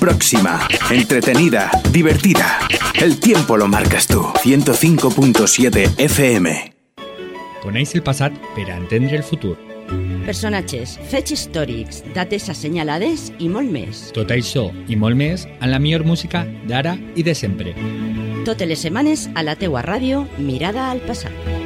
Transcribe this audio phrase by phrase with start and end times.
[0.00, 2.58] próxima, entretenida, divertida.
[3.00, 4.22] El tiempo lo marcas tú.
[4.42, 6.72] 105.7 FM.
[7.62, 9.58] Coneix el passat per a entendre el futur.
[10.24, 14.06] Personatges, fets històrics, dates assenyalades i molt més.
[14.16, 17.76] Tot això i molt més en la millor música d'ara i de sempre.
[18.48, 21.59] Totes les setmanes a la teua ràdio Mirada al passat.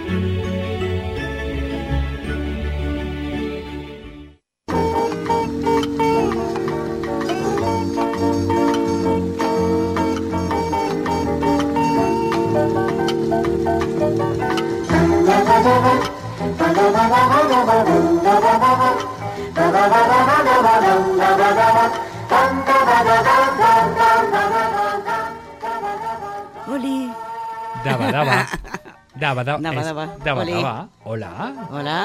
[29.25, 30.07] Daba, és- daba.
[30.25, 30.53] Daba, Oli.
[30.53, 30.89] daba.
[31.05, 31.31] Hola.
[31.71, 31.99] Hola.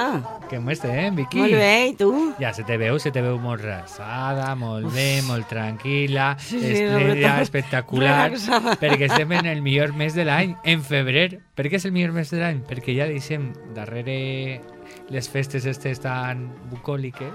[0.49, 1.39] Com estem, Vicky?
[1.39, 2.33] Molt bé, i tu?
[2.39, 6.73] Ja se te veu, se te veu molt resada, molt bé, molt tranquil·la, Sí, sí,
[6.73, 8.75] esplèndida, espectacular, relaxada.
[8.79, 11.39] perquè estem en el millor mes de l'any, en febrer.
[11.55, 12.61] Per què és el millor mes de l'any?
[12.67, 14.61] Perquè ja deixem darrere
[15.09, 17.33] les festes estes tan bucòliques,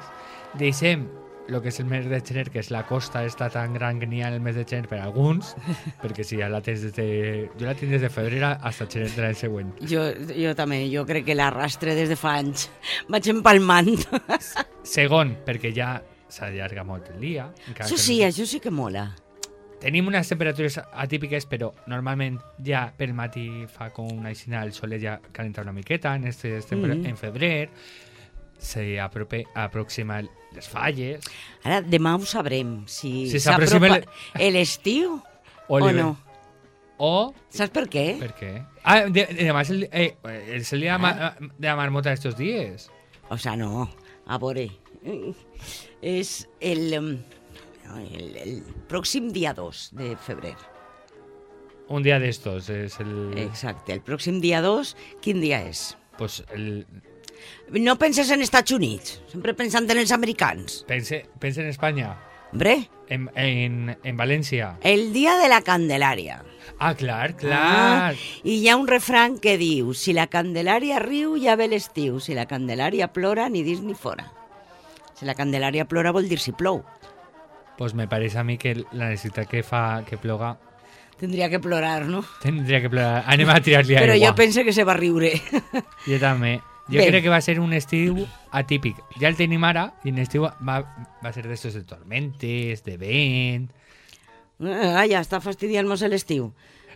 [0.58, 1.06] deixem
[1.48, 4.06] el que és el mes de gener, que és la costa esta tan gran que
[4.06, 5.54] n'hi ha el mes de gener per a alguns,
[6.02, 7.06] perquè si ja la tens des de...
[7.60, 9.74] Jo la tinc des de febrer hasta gener de l'any següent.
[9.84, 12.70] Jo, jo també, jo crec que l'arrastre des de fa anys.
[13.12, 13.92] Vaig empalmant.
[14.84, 17.50] Segon, perquè ja s'allarga molt el dia.
[17.76, 19.10] Això sí, no- això sí que mola.
[19.84, 24.94] Tenim unes temperatures atípiques, però normalment ja pel matí fa com una aixina, el sol
[25.02, 27.04] ja calenta una miqueta, en, este, este Mm.
[27.06, 27.68] en febrer,
[28.58, 30.22] se aproxima
[30.54, 31.24] les falles,
[31.64, 33.98] Ara, demà ho sabrem, si Si s'aproxima
[34.38, 35.16] l'estiu
[35.68, 35.94] o Oliver.
[36.04, 36.16] no.
[36.98, 37.34] o...
[37.50, 38.06] Saps per què?
[38.20, 38.52] Per què?
[38.84, 40.12] Ah, de, de, demà és el, eh,
[40.54, 41.34] és el dia de, Ah.
[41.40, 42.90] ma, de la marmota estos dies.
[43.30, 43.88] O sea, no,
[44.26, 44.68] a veure,
[46.02, 47.08] és el, em,
[47.96, 48.54] el, el
[48.88, 50.54] pròxim dia 2 de febrer.
[51.88, 53.34] Un dia d'estos és el...
[53.42, 55.96] Exacte, el pròxim dia 2, quin dia és?
[56.16, 56.86] Pues el
[57.70, 60.84] No penses en Estats Units, sempre pensant en els americans.
[60.88, 62.16] pense, pense en Espanya,
[62.52, 64.76] Hombre, en, en, en València.
[64.82, 66.42] el dia de la Candelària.
[66.78, 67.58] Ah, clar, clar.
[67.60, 68.12] Ah,
[68.42, 72.34] I hi ha un refrany que diu si la Candelària riu ja ve l'estiu, si
[72.34, 74.30] la Candelària plora ni dins ni fora.
[75.14, 76.82] Si la Candelària plora vol dir si plou.
[77.78, 80.56] Pues me pareix a mi que la necessitat que fa que ploga
[81.18, 82.24] Tindria que plorar, no?
[82.42, 83.22] tindria que plorar.
[83.30, 84.28] Anem a tirar-li Però aigua.
[84.28, 85.30] jo penso que se va riure.
[86.06, 86.60] Jo també.
[86.88, 89.06] Yo creo que va a ser un Steve atípico.
[89.18, 90.84] Ya el Tenimara y el Steve va,
[91.22, 93.70] a ser de estos de Tormentes, de Ben.
[94.60, 96.50] Ah, ya está fastidiarnos el Steve.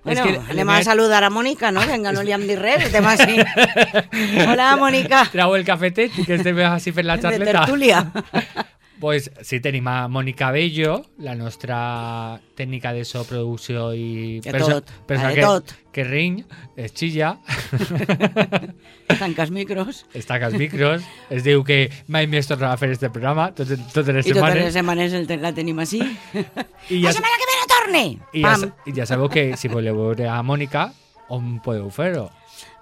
[0.04, 1.80] Bueno, es le vas a saludar a Mónica, ¿no?
[1.86, 3.36] Venga, no liam Dirrer, te vas así.
[4.48, 5.28] Hola, Mónica.
[5.30, 7.44] Trago el cafete, que este me así en la charleta.
[7.44, 8.12] De tertulia.
[9.00, 14.40] pues sí, tenim a Mònica Bello, la nostra tècnica de so, producció i...
[14.44, 15.72] De tot, la de que, tot.
[15.92, 16.44] que riny,
[16.76, 17.36] es xilla,
[19.18, 20.06] Tancas micros.
[20.14, 24.14] es els micros, es diu que mai més tornarà a fer este programa, totes, totes
[24.14, 24.64] les I totes setmanes.
[24.64, 25.98] les setmanes el, te- la tenim així.
[26.02, 28.04] I La ja, setmana que ve no torne!
[28.32, 28.60] i ja, Pam!
[28.66, 30.90] sa- i ja sabeu que si voleu veure a Mònica,
[31.30, 32.28] on podeu fer-ho?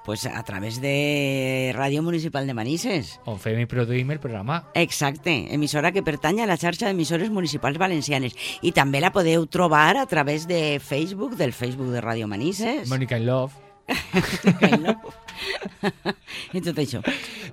[0.07, 3.19] Pues a través de Ràdio Municipal de Manises.
[3.27, 4.61] On fem i produïm el programa.
[4.79, 8.37] Exacte, emissora que pertany a la xarxa d'emissores municipals valencianes.
[8.63, 12.87] I també la podeu trobar a través de Facebook, del Facebook de Ràdio Manises.
[12.89, 13.59] Mònica in Love.
[16.57, 17.03] I tot això.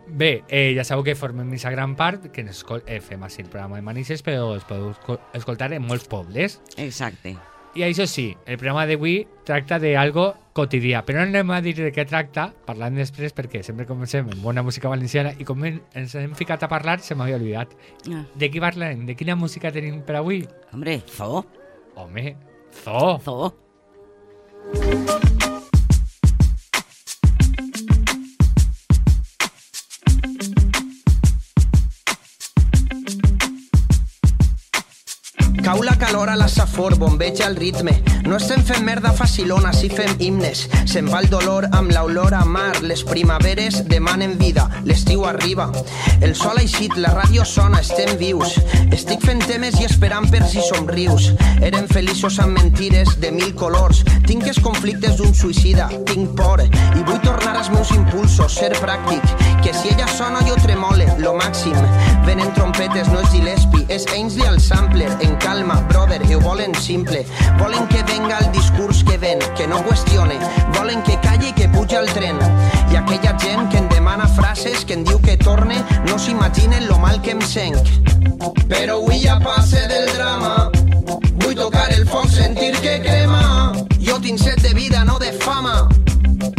[0.08, 3.78] Bé, eh, ja sabeu que formem aquesta gran part, que eh, fem així el programa
[3.78, 6.62] de Manises, però es podeu esco- escoltar en molts pobles.
[6.78, 7.36] Exacte.
[7.76, 11.88] I això sí, el programa d'avui tracta d'algo quotidià, però no anem a dir de
[11.96, 16.14] què tracta, parlant després, perquè sempre comencem amb bona música valenciana i com en- ens
[16.16, 17.74] hem ficat a parlar se m'havia oblidat.
[18.14, 19.08] Ah, De què parlem?
[19.08, 20.46] De quina música tenim per avui?
[20.72, 21.44] hombre, Zo,
[21.96, 22.36] Home,
[22.84, 23.20] Zo!
[23.26, 23.54] Zo.
[36.13, 38.04] Cau la safor, bombeja el ritme.
[38.27, 40.68] No estem fent merda facilona, si fem himnes.
[40.86, 42.83] Se'n va el dolor amb l'olor a mar.
[42.86, 45.71] Les primaveres demanen vida, l'estiu arriba.
[46.21, 48.60] El sol ha eixit, la ràdio sona, estem vius.
[48.94, 51.31] Estic fent temes i esperant per si somrius.
[51.65, 54.04] Eren feliços amb mentires de mil colors.
[54.30, 56.62] Tinc els conflictes d'un suïcida, tinc por.
[56.62, 59.25] I vull tornar als meus impulsos, ser pràctic.
[59.66, 61.75] Que si ella sona jo tremole, lo màxim.
[62.30, 65.09] Venen trompetes, no és Gillespie, és Ainsley al sampler.
[65.25, 67.26] En calma, Robert ho volen simple.
[67.58, 70.38] Volen que venga el discurs que ven, que no qüestione.
[70.78, 72.36] Volen que calli i que puja el tren.
[72.92, 75.80] I aquella gent que en demana frases, que en diu que torne,
[76.10, 77.88] no s'imaginen lo mal que em senc.
[78.68, 80.70] Però avui ja passe del drama.
[81.40, 83.72] Vull tocar el foc, sentir que crema.
[84.04, 85.88] Jo tinc set de vida, no de fama.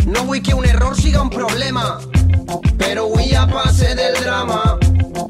[0.06, 1.98] No vull que un error siga un problema.
[2.80, 4.78] Però avui ja passe del drama.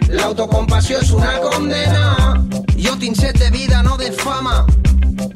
[0.07, 2.64] L'autocompassió és una condena.
[2.85, 4.67] Jo tinc set de vida, no de fama.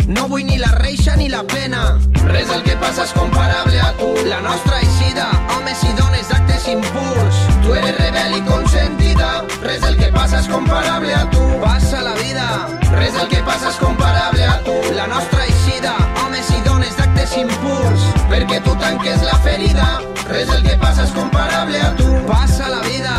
[0.07, 1.97] No vull ni la reixa ni la pena.
[2.27, 4.09] Res del que passa és comparable a tu.
[4.29, 7.39] La nostra eixida, homes i dones d'actes impurs.
[7.65, 9.31] Tu eres rebel i consentida.
[9.63, 11.47] Res del que passa és comparable a tu.
[11.65, 12.51] Passa la vida.
[12.99, 14.77] Res del que passa és comparable a tu.
[14.99, 18.09] La nostra eixida, homes i dones d'actes impurs.
[18.29, 19.89] Perquè tu tanques la ferida.
[20.29, 22.13] Res del que passa és comparable a tu.
[22.29, 23.17] Passa la vida.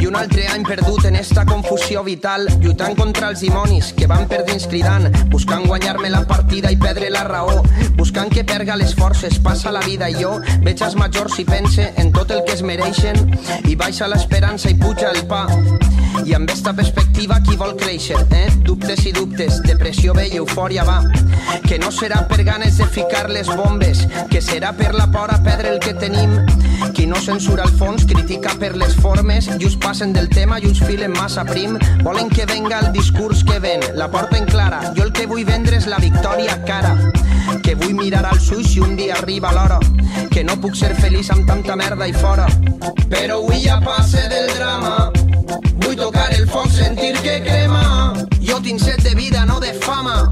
[0.00, 4.26] I un altre any perdut en esta confusió vital, lluitant contra els dimonis que van
[4.30, 7.62] perdents cridant, buscant guanyar-me la partida i perdre la raó,
[7.98, 11.90] buscant que perga les forces, passa la vida i jo veig els majors i pense
[11.96, 13.30] en tot el que es mereixen
[13.68, 15.46] i baixa l'esperança i puja el pa.
[16.26, 18.48] I amb esta perspectiva qui vol créixer, eh?
[18.66, 20.98] Dubtes i dubtes, depressió ve i eufòria va.
[21.66, 25.38] Que no serà per ganes de ficar les bombes, que serà per la por a
[25.42, 26.34] perdre el que tenim.
[26.96, 30.80] Qui no censura el fons critica per les formes, just passen del tema i uns
[30.80, 31.76] filen massa prim.
[32.02, 34.80] Volen que venga el discurs que ven, la porta en clara.
[34.96, 36.94] Jo el que vull vendre és la victòria cara.
[37.60, 39.76] Que vull mirar als ulls si un dia arriba l'hora.
[40.32, 42.46] Que no puc ser feliç amb tanta merda i fora.
[43.12, 45.10] Però avui ja passe del drama.
[45.84, 48.14] Vull tocar el foc, sentir que crema.
[48.40, 50.22] Jo tinc set de vida, no de fama.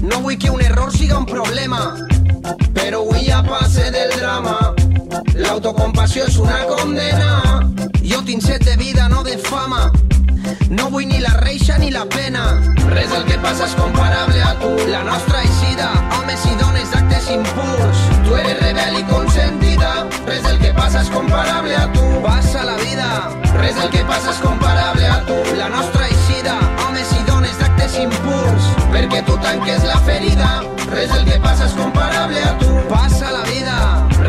[0.00, 1.92] No vull que un error siga un problema.
[2.72, 4.72] Però avui ja passe del drama.
[5.34, 7.66] L'autocompassió és una condena.
[8.26, 9.92] Jo tinc set de vida, no de fama.
[10.70, 12.42] No vull ni la reixa ni la pena.
[12.90, 14.70] Res del que passa és comparable a tu.
[14.90, 18.00] La nostra eixida, homes i dones d'actes impurs.
[18.26, 19.92] Tu eres rebel i consentida.
[20.26, 22.02] Res del que passa és comparable a tu.
[22.26, 23.06] Passa la vida.
[23.60, 25.38] Res del que passa és comparable a tu.
[25.60, 28.72] La nostra eixida, homes i dones d'actes impurs.
[28.90, 30.50] Perquè tu tanques la ferida.
[30.90, 32.74] Res del que passa és comparable a tu.
[32.90, 33.85] Passa la vida.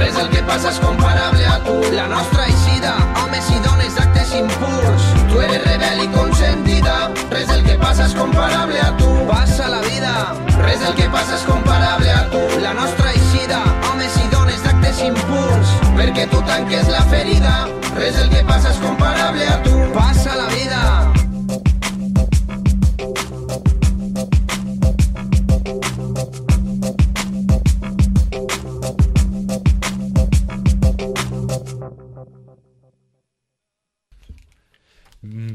[0.08, 1.74] Res del que passa és comparable a tu.
[1.92, 5.08] La nostra eixida, homes i dones d'actes impurs.
[5.28, 6.94] Tu eres rebel i consentida.
[7.34, 9.10] Res del que passa és comparable a tu.
[9.28, 10.14] Passa la vida.
[10.62, 12.44] Res del que passa és comparable a tu.
[12.64, 13.60] La nostra eixida,
[13.90, 15.76] homes i dones d'actes impurs.
[16.00, 17.58] Perquè tu tanques la ferida.
[18.00, 19.76] Res del que passa és comparable a tu.
[19.92, 20.57] Passa la vida.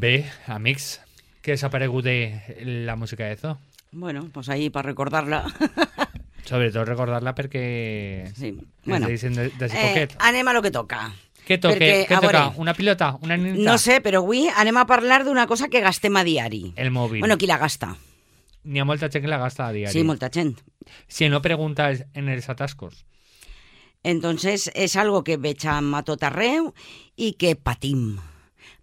[0.02, 0.96] Bé, amics,
[1.46, 2.14] què s'ha paregut de
[2.88, 3.52] la música de Zo?
[3.92, 5.44] Bueno, pues ahí para recordarla.
[6.48, 8.32] Sobretot recordar-la perquè...
[8.34, 8.50] Sí.
[8.84, 11.04] Bueno, de, de eh, anem a lo que toca.
[11.46, 11.76] Què toca?
[11.76, 12.24] perquè, Què toca?
[12.24, 13.12] veure, Una pilota?
[13.22, 13.62] Una nita?
[13.62, 16.72] No sé, però avui anem a parlar d'una cosa que gastem a diari.
[16.74, 17.22] El mòbil.
[17.22, 17.92] Bueno, qui la gasta?
[18.64, 19.94] N'hi ha molta gent que la gasta a diari.
[19.94, 20.56] Sí, molta gent.
[21.06, 23.04] Si no pregunta en els atascos.
[24.02, 26.72] Entonces, és algo que veig a tot arreu
[27.14, 28.16] i que patim.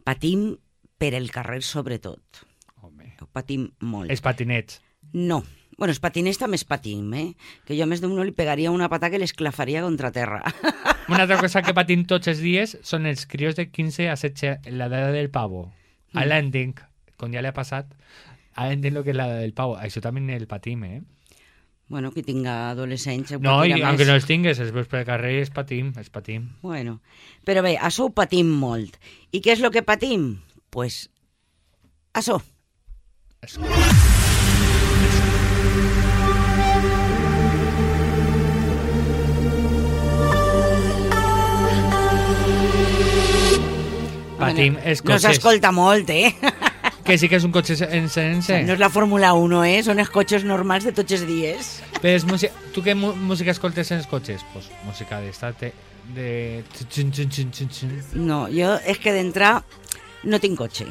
[0.07, 0.54] Patim
[1.00, 2.44] per el carrer, sobretot.
[2.84, 3.16] Home.
[3.24, 4.12] Ho patim molt.
[4.12, 4.81] Els patinets.
[5.13, 5.42] No.
[5.80, 7.28] Bueno, els patiners també es patim, eh?
[7.66, 10.44] Que jo a més d'uno li pegaria una pata que l'esclafaria contra terra.
[11.10, 14.68] Una altra cosa que patim tots els dies són els crios de 15 a 16,
[14.69, 15.63] l'edat del pavo.
[16.12, 16.19] Mm.
[16.22, 16.84] Ara entenc,
[17.18, 17.90] com ja li ha passat,
[18.54, 19.74] ara entenc el que és l'edat del pavo.
[19.81, 21.00] Això també el patim, eh?
[21.90, 23.33] bueno, qui tinga adolescents...
[23.33, 24.07] ho No, i aunque més.
[24.07, 26.45] no els tingues, els veus pel carrer, els patim, els patim.
[26.62, 27.00] Bueno,
[27.44, 29.00] però bé, això ho patim molt.
[29.33, 30.35] I què és el que patim?
[30.69, 31.09] Pues,
[32.14, 32.40] això.
[33.42, 33.57] És...
[44.40, 45.26] Patim els No cotxes.
[45.35, 46.31] s'escolta molt, eh?
[47.09, 48.54] Que sí que és un cotxe en sense.
[48.68, 49.78] No és la Fórmula 1, eh?
[49.81, 51.69] Són els cotxes normals de tots els dies.
[51.95, 52.54] Però és música...
[52.76, 54.44] Tu què música escoltes en els cotxes?
[54.54, 55.49] Pues música d'esta...
[55.57, 55.71] De...
[56.14, 56.28] de...
[58.14, 59.56] No, jo és que d'entrar
[60.23, 60.88] no tinc cotxe.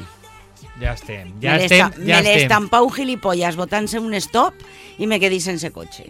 [0.79, 2.23] Ja estem, ja me estem, ja me estem.
[2.37, 4.53] l'estampau gilipollas botant-se un stop
[4.97, 6.07] i me quedé sense cotxe.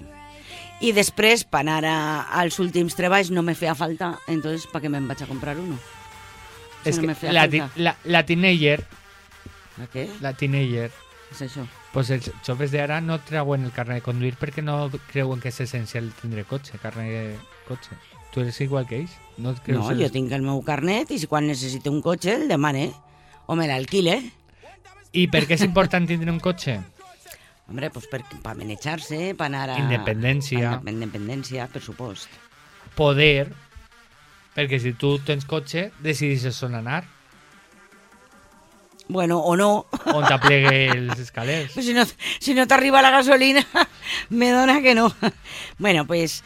[0.81, 1.95] I després, per anar a,
[2.39, 5.75] als últims treballs, no me feia falta, entonces, ¿para qué me'n vaig a comprar uno?
[6.83, 8.85] Si És no que me la, ti- la, la teenager,
[9.81, 10.07] A què?
[10.21, 10.91] la teenager,
[11.31, 11.65] És això.
[11.93, 15.59] pues els joves d'ara no treuen el carnet de conduir perquè no creuen que és
[15.65, 17.35] essencial tindre cotxe, carnet de
[17.67, 17.91] cotxe.
[18.31, 19.11] Tu eres igual que ells?
[19.37, 22.47] No, creus No, jo tinc el meu carnet i si quan necessite un cotxe el
[22.47, 22.91] demane
[23.49, 24.19] o me l'alquile.
[25.17, 26.77] I per què és important tindre un cotxe?
[27.69, 29.79] Hombre, pues per, pa manejar-se, pa anar a...
[29.81, 30.75] Independència.
[30.83, 32.29] pa Independència, per supost.
[32.97, 33.49] Poder,
[34.53, 37.03] perquè si tu tens cotxe, decidis on anar,
[39.09, 39.87] Bueno, o no.
[40.13, 41.71] on t'aplegue els escalers.
[41.73, 42.03] Pues si no,
[42.39, 43.65] si no t'arriba la gasolina,
[44.29, 45.11] me dona que no.
[45.79, 46.43] Bueno, pues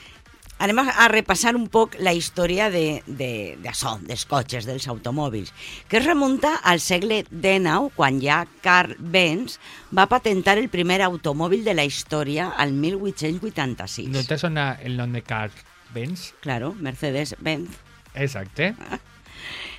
[0.64, 5.52] Anem a, repassar un poc la història de, de, de això, dels cotxes, dels automòbils,
[5.92, 9.58] que es remunta al segle XIX, quan ja Carl Benz
[9.92, 14.08] va patentar el primer automòbil de la història al 1886.
[14.14, 15.52] ¿No te suena el nom de Carl
[15.92, 16.32] Benz?
[16.40, 17.76] Claro, Mercedes-Benz.
[18.16, 18.74] Exacte.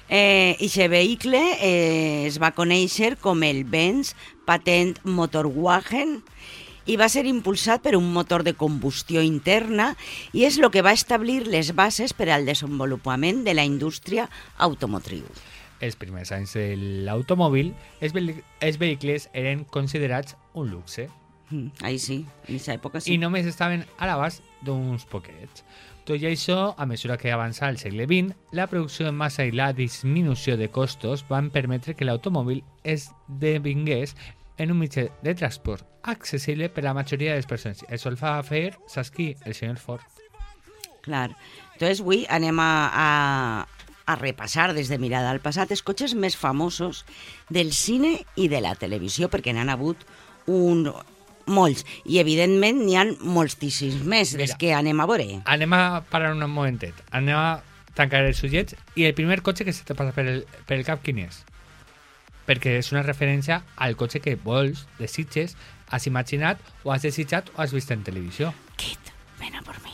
[0.08, 4.12] Eh, Ixe vehicle eh, es va conèixer com el Benz
[4.44, 6.18] Patent Motorwagen
[6.86, 9.92] i va ser impulsat per un motor de combustió interna
[10.32, 15.26] i és el que va establir les bases per al desenvolupament de la indústria automotriu.
[15.80, 16.70] Els primers anys de
[17.04, 18.14] l'automòbil, els,
[18.60, 21.10] els vehicles eren considerats un luxe
[21.50, 23.18] Mm, Ahí sí, en aquesta època i sí.
[23.20, 25.64] només estaven a l'abast d'uns poquets.
[26.08, 29.52] Tot i això, a mesura que avançava el segle XX, la producció en massa i
[29.52, 34.16] la disminució de costos van permetre que l'automòbil esdevingués
[34.58, 37.84] en un mitjà de transport accessible per a la majoria de les persones.
[37.88, 39.32] Això el fa fer, saps qui?
[39.44, 40.04] El senyor Ford.
[41.04, 41.30] Clar.
[41.75, 43.08] Entonces, avui anem a, a,
[44.06, 47.04] a repassar des de mirada al passat els cotxes més famosos
[47.50, 50.06] del cine i de la televisió, perquè n'han hagut
[50.46, 50.87] un,
[51.46, 51.84] molts.
[52.04, 54.61] I, evidentment, n'hi ha moltíssims més dels Mira.
[54.61, 55.28] que anem a veure.
[55.44, 57.00] Anem a parar un momentet.
[57.12, 57.49] Anem a
[57.94, 60.87] tancar els ullets i el primer cotxe que se te passa per el, per el
[60.87, 61.44] cap quin és?
[62.46, 65.56] Perquè és una referència al cotxe que vols, desitges,
[65.90, 68.52] has imaginat o has desitjat o has vist en televisió.
[68.76, 69.92] Kit, ven a por mi.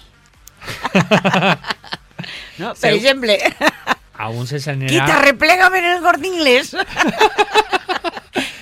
[2.59, 3.39] no, per Seu- exemple,
[4.21, 5.07] A un se Kit, s'anirà...
[5.17, 6.75] arreplégame en el corte inglés.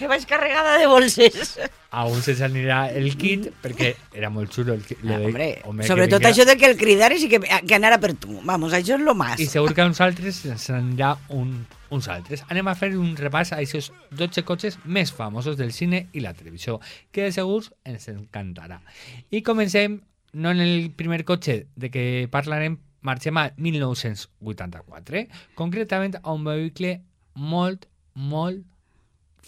[0.08, 1.58] que vaig carregada de bolses.
[1.92, 5.02] A un se s'anirà el kit perquè era molt xulo el kit.
[5.04, 6.30] Ah, hombre, home, que sobretot vinga.
[6.32, 8.40] això de que el cridares i que, que anara per tu.
[8.48, 9.36] Vamos, això és lo más.
[9.40, 11.52] I segur que a uns altres se n'anirà un,
[11.92, 12.44] uns altres.
[12.48, 16.32] Anem a fer un repàs a aquests 12 cotxes més famosos del cine i la
[16.36, 16.78] televisió,
[17.12, 18.80] que de segur ens encantarà.
[19.28, 20.00] I comencem,
[20.32, 25.24] no en el primer cotxe de què parlarem, marxem a 1984,
[25.56, 26.98] concretament a un vehicle
[27.36, 28.64] molt, molt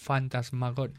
[0.05, 0.89] fantasmagor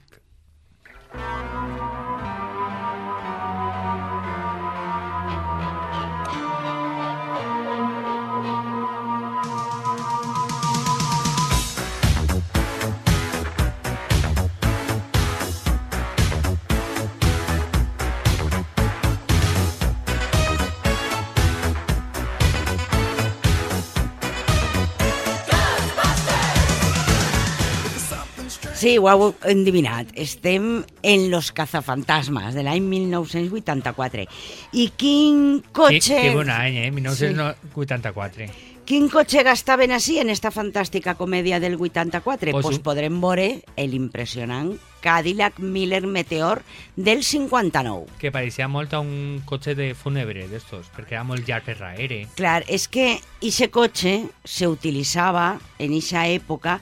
[28.83, 30.09] Sí, ho heu endivinat.
[30.19, 34.25] Estem en Los cazafantasmas de l'any 1984.
[34.73, 36.17] I quin Que, cotxe...
[36.19, 36.91] que bon any, eh?
[36.91, 38.49] 1984.
[38.85, 42.51] Quin cotxe gastaven així en esta fantàstica comèdia del 84?
[42.51, 43.47] Pues Doncs pues un- podrem veure
[43.79, 46.65] l'impressionant Cadillac Miller Meteor
[46.97, 48.11] del 59.
[48.19, 52.25] Que pareixia molt a un cotxe de fúnebre d'estos, perquè era molt llarg per darrere.
[52.35, 56.81] Clar, és que aquest cotxe s'utilitzava en aquesta època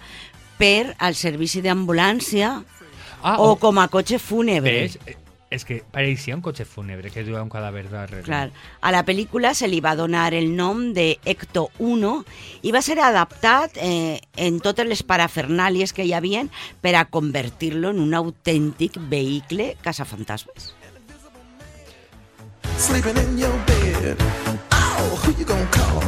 [0.61, 2.59] per al servici d'ambulància
[3.23, 4.71] Ah, o com a cotxe fúnebre.
[4.87, 4.99] Ves?
[5.07, 5.17] Eh,
[5.51, 8.23] És que pareixia un cotxe fúnebre que duia un cadàver darrere.
[8.23, 8.53] Clar.
[8.81, 12.13] A la pel·lícula se li va donar el nom de Ecto 1
[12.63, 17.91] i va ser adaptat eh, en totes les parafernàlies que hi havien per a convertir-lo
[17.91, 20.77] en un autèntic vehicle caçafantasmes.
[22.79, 24.17] sleeping in your bed.
[24.73, 26.01] Oh, who you gonna call?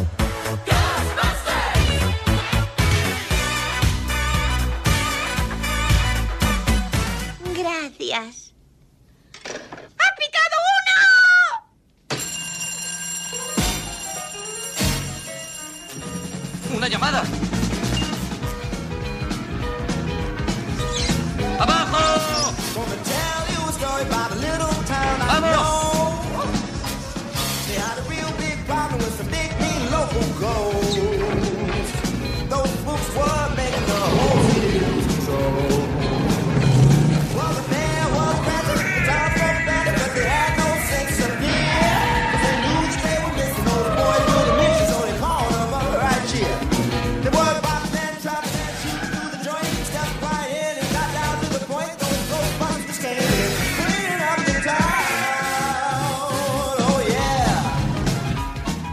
[8.13, 8.53] gracias.
[9.99, 10.99] ¡Ha picado uno!
[16.77, 17.23] ¡Una llamada!
[21.59, 21.99] ¡Abajo!
[25.29, 25.63] ¡Vamos!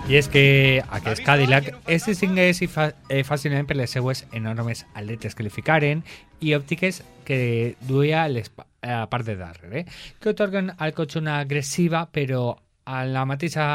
[0.10, 5.46] I és que aquest Cadillac es distingueix eh, fàcilment per les seues enormes aletes que
[5.46, 6.02] li ficaren
[6.42, 9.84] i òptiques que duia a part de darrere,
[10.18, 12.58] que otorguen al cotxe una agressiva però
[12.90, 13.68] a la mateixa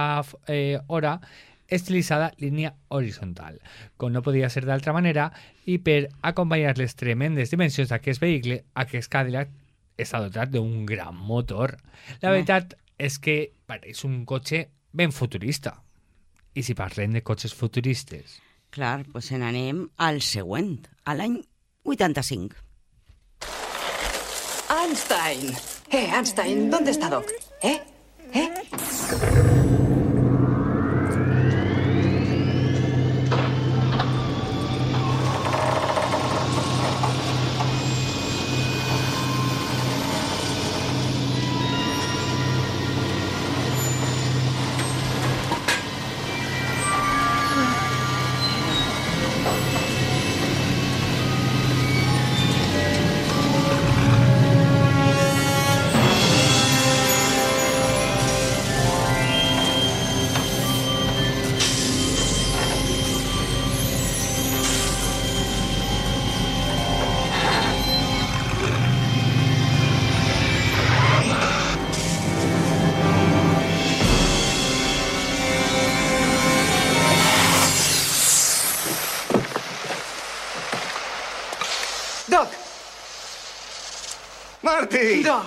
[0.49, 1.21] eh, hora
[1.69, 3.63] estilitzada línia horitzontal,
[3.97, 5.29] com no podia ser d'altra manera,
[5.71, 9.55] i per acompanyar les tremendes dimensions d'aquest vehicle, aquest Cadillac
[9.95, 11.79] està dotat d'un gran motor.
[12.27, 13.39] La veritat és que
[13.71, 15.84] pareix un cotxe ben futurista.
[16.55, 18.39] I si parlem de cotxes futuristes?
[18.75, 21.41] Clar, doncs en anem al següent, a l'any
[21.83, 22.55] 85.
[24.75, 25.57] Einstein.
[25.91, 27.31] Eh, Einstein, ¿dónde está Doc?
[27.63, 27.81] ¿Eh?
[28.33, 29.84] ¿Eh?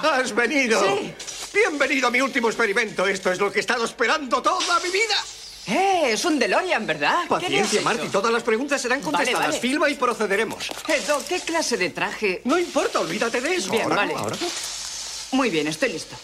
[0.04, 0.82] Has venido.
[0.82, 1.13] Sí.
[1.54, 3.06] Bienvenido a mi último experimento.
[3.08, 5.16] Esto es lo que he estado esperando toda mi vida.
[5.68, 7.24] eh, es un DeLorean, ¿verdad?
[7.39, 7.82] ¿Qué le has Paciencia?
[7.82, 8.08] Marty.
[8.10, 9.48] Todas las preguntas serán Vale, contestadas.
[9.50, 9.60] vale.
[9.60, 10.70] Filma y procederemos.
[10.88, 12.42] Eh, Doc, ¿qué clase de traje?
[12.46, 13.72] No importa, olvídate de eso.
[13.72, 14.13] Bien, ahora vale.
[14.13, 14.48] no, ahora no.
[15.32, 16.16] Muy bien, estoy listo.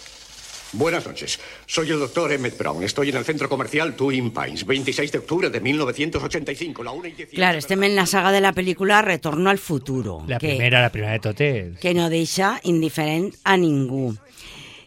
[0.74, 1.40] Buenas noches.
[1.68, 2.84] Soy el doctor Emmett Brown.
[2.84, 7.12] Estoy en el centro comercial Twin Pines, 26 de octubre de 1985, la 1 y
[7.12, 7.36] 18.
[7.36, 10.92] Clar, estem en la saga de la pel·lícula Retorno al futuro, La que, primera, la
[10.92, 11.80] primera de totes.
[11.80, 14.18] que no deixa indiferent a ningú.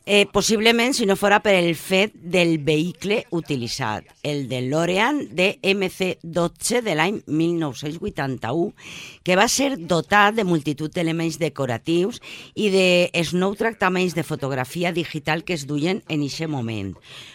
[0.09, 6.79] Eh, possiblement si no fora per el fet del vehicle utilitzat, el DeLorean de MC-12
[6.87, 8.69] de l'any 1981,
[9.27, 12.21] que va ser dotat de multitud d'elements decoratius
[12.55, 12.85] i de
[13.19, 16.93] els nous tractaments de fotografia digital que es duien en aquest moment.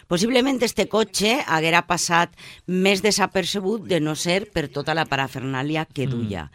[0.08, 2.32] Possiblement este cotxe haguera passat
[2.68, 6.48] més desapercebut de no ser per tota la parafernàlia que duia.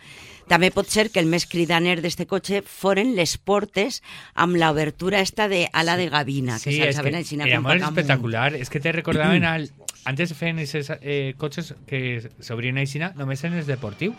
[0.46, 4.00] També pot ser que el més cridaner d'este cotxe foren les portes
[4.34, 7.82] amb l'obertura esta de ala de gavina, que Sí, es s'alçaven que així era amunt.
[7.82, 8.54] espectacular.
[8.54, 9.70] Es que te recordaban al...
[10.06, 14.14] Antes feien esos eh, coches que s'obrien així, només en els deportius.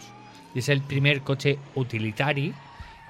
[0.53, 2.49] És el primer cotxe utilitari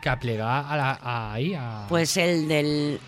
[0.02, 1.88] que aplegà a la, a, ahí, a...
[1.90, 3.00] Pues el del,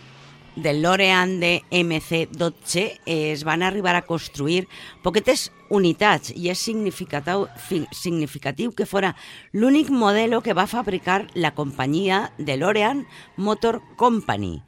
[0.62, 4.68] del Lorean de MC12 eh, es van arribar a construir
[5.04, 9.16] poquetes unitats i és significatiu, fi- significatiu que fora
[9.54, 13.06] l'únic modelo que va fabricar la companyia de Lorean
[13.38, 14.62] Motor Company.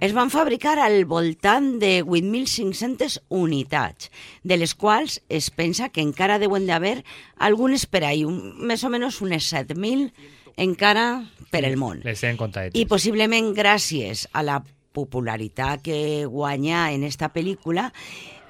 [0.00, 4.08] Es van fabricar al voltant de 8.500 unitats,
[4.42, 7.02] de les quals es pensa que encara deuen d'haver
[7.36, 10.08] algunes per un, més o menys unes 7.000
[10.56, 12.00] encara per el món.
[12.04, 12.80] Les tenen comptadetes.
[12.80, 17.90] I possiblement gràcies a la popularitat que guanya en esta pel·lícula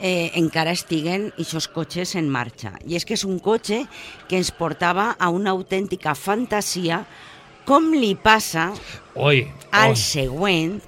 [0.01, 2.75] eh, encara estiguen aquests cotxes en marxa.
[2.87, 3.85] I és que és un cotxe
[4.29, 7.05] que ens portava a una autèntica fantasia
[7.69, 8.71] com li passa
[9.15, 10.01] Oi, al oi.
[10.01, 10.79] següent,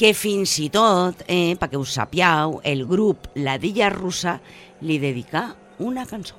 [0.00, 4.38] que fins i tot, eh, perquè ho sapiau, el grup La Dilla Russa
[4.80, 6.38] li dedica una cançó.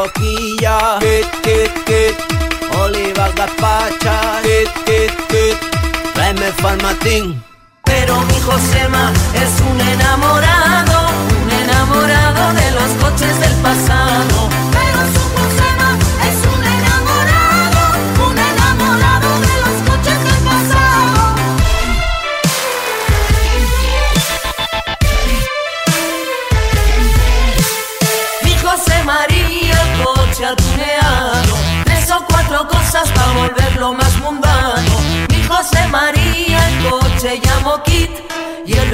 [0.00, 0.39] poquito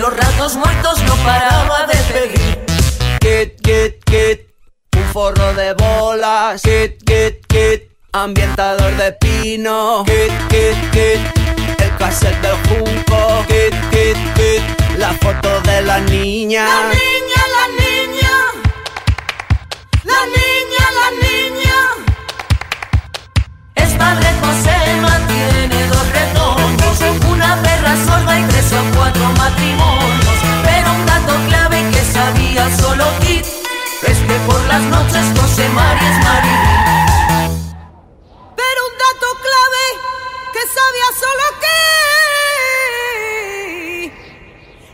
[0.07, 2.64] los ratos muertos no paraba de pedir.
[3.19, 4.40] Kit, kit, kit,
[4.97, 6.62] un forro de bolas.
[6.62, 10.05] Kit, kit, kit, ambientador de pino.
[10.05, 13.45] Kit, kit, kit, el cassette del junco.
[13.49, 14.62] Kit, kit, kit,
[14.97, 16.64] la foto de la niña.
[16.64, 18.35] La niña, la niña.
[20.05, 20.45] La niña,
[27.28, 30.38] una perra sorda y tres o cuatro matrimonios.
[30.64, 36.11] Pero un dato clave que sabía solo Kit es que por las noches José María
[36.11, 36.61] es María.
[38.56, 39.85] Pero un dato clave
[40.52, 41.76] que sabía solo Kit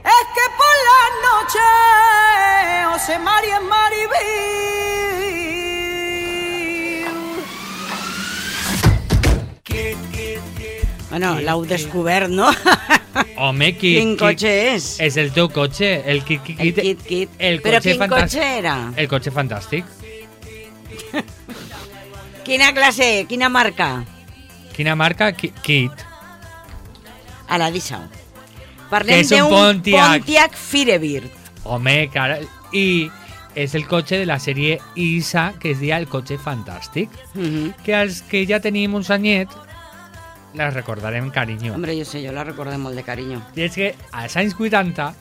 [0.04, 1.72] es que por las noches
[2.92, 5.41] José María es Maribel.
[11.12, 12.48] Bueno, l'heu descobert, no?
[13.37, 14.87] Home, qui, Quin qui- cotxe és?
[15.05, 17.03] És el teu cotxe, el Kit Kit El Kit.
[17.05, 17.35] Kit.
[17.38, 18.77] El Però cotxe quin cotxe era?
[18.96, 19.85] El cotxe fantàstic.
[22.46, 23.90] Quina classe, quina marca?
[24.75, 25.31] Quina marca?
[25.37, 25.92] Ki- Kit.
[27.48, 28.09] Ara, deixa-ho.
[28.09, 30.22] Que Parlem un d'un Pontiac.
[30.22, 31.29] Pontiac Firebird.
[31.64, 32.38] Home, cara.
[32.72, 33.11] I
[33.55, 37.12] és el cotxe de la sèrie ISA, que es deia el cotxe fantàstic.
[37.35, 37.75] Mhm.
[37.85, 39.55] Que els que ja tenim uns anyets,
[40.54, 41.74] les recordarem carinyo.
[41.74, 43.40] Hombre, jo sé, jo la recordé molt de carinyo.
[43.56, 45.12] I és que als anys 80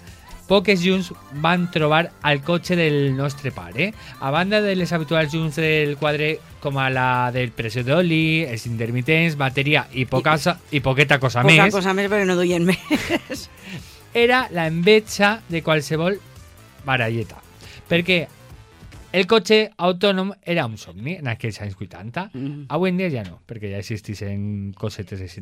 [0.51, 3.93] poques junts van trobar el cotxe del nostre pare.
[4.19, 8.65] A banda de les habituals junts del quadre com a la del pressió d'oli, els
[8.67, 10.35] intermitents, bateria i, poca,
[10.71, 13.47] i poqueta cosa Poca més, cosa més perquè no duien més.
[14.13, 16.19] era la enveja de qualsevol
[16.83, 17.39] baralleta.
[17.87, 18.25] Perquè
[19.13, 22.29] el cotxe autònom era un somni en aquells anys 80.
[22.33, 22.65] Mhm.
[22.69, 25.41] Avui en dia ja no, perquè ja existeixen cosetes així.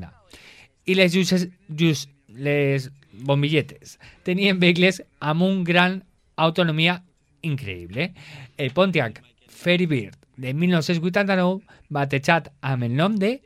[0.86, 6.04] I les lluces, just, les bombilletes tenien vehicles amb un gran
[6.38, 7.04] autonomia
[7.42, 8.14] increïble.
[8.58, 13.42] El Pontiac Firebird de 1989, batejat amb el nom de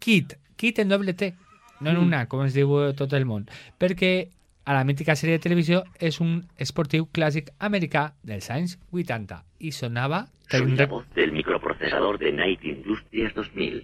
[0.00, 1.32] Kit, Kit en doble T,
[1.80, 2.02] no en Mm.
[2.06, 3.48] una, com es diu tot el món,
[3.78, 4.28] perquè
[4.66, 9.70] a la mítica sèrie de televisió és un esportiu clàssic americà dels anys 80 i
[9.72, 10.26] sonava...
[10.50, 13.78] Soy la voz del microprocesador de Night Industries 2000.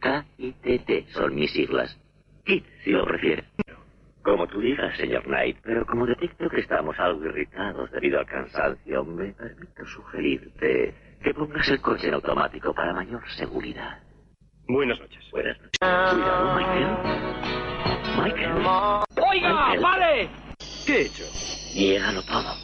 [0.00, 1.96] K-I-T-T son mis siglas.
[2.44, 3.44] KIT, si lo prefieres.
[4.22, 9.04] Como tú digas, señor Knight, pero como detecto que estamos algo irritados debido al cansancio,
[9.04, 13.98] me permito sugerirte que pongas el coche en automático para mayor seguridad.
[14.68, 15.24] Buenas noches.
[15.32, 15.78] Buenas noches.
[15.80, 17.59] Cuidado, Michael.
[18.16, 18.52] Michael.
[19.30, 19.80] ¡Oiga, Michael.
[19.80, 20.28] vale!
[20.86, 21.24] ¿Qué he hecho?
[21.74, 22.54] Niégalo todo.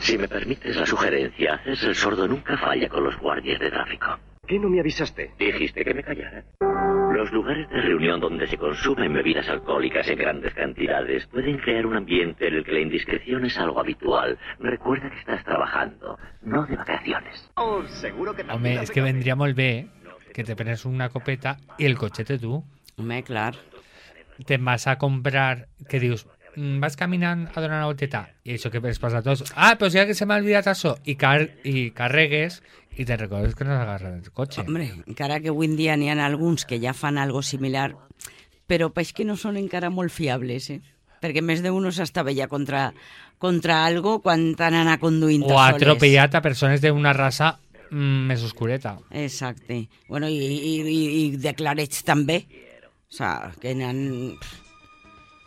[0.00, 4.18] Si me permites la sugerencia, haces el sordo nunca falla con los guardias de tráfico.
[4.46, 5.32] ¿Qué no me avisaste?
[5.38, 6.44] Dijiste que me callara.
[7.12, 11.96] Los lugares de reunión donde se consumen bebidas alcohólicas en grandes cantidades pueden crear un
[11.96, 14.38] ambiente en el que la indiscreción es algo habitual.
[14.60, 17.50] Recuerda que estás trabajando, no de vacaciones.
[17.56, 19.88] Oh, seguro que Home, és que vendria molt bé
[20.34, 22.60] que te prenes una copeta i el cotxet tu.
[23.00, 23.54] Home, clar.
[24.44, 28.70] Te'n vas a comprar, que dius, mm, vas caminant a donar una volteta i això
[28.70, 31.40] que es passa tots, ah, però si ja que se m'ha oblidat això i, car
[31.64, 32.60] i carregues
[32.96, 34.64] i te recordes que no has agarrat el cotxe.
[34.64, 37.94] Hombre, encara que avui en dia n'hi ha alguns que ja fan algo similar,
[38.66, 40.80] però peix que no són encara molt fiables, eh?
[41.20, 42.92] Perquè més d'un ja contra,
[43.38, 47.56] contra algo quan t'han anat conduint o ha atropellat a persones d'una raça
[47.90, 48.98] mm, més oscureta.
[49.10, 49.88] Exacte.
[50.08, 52.44] Bueno, i, i, i, i declarets també.
[53.10, 54.36] O sea, que n'han...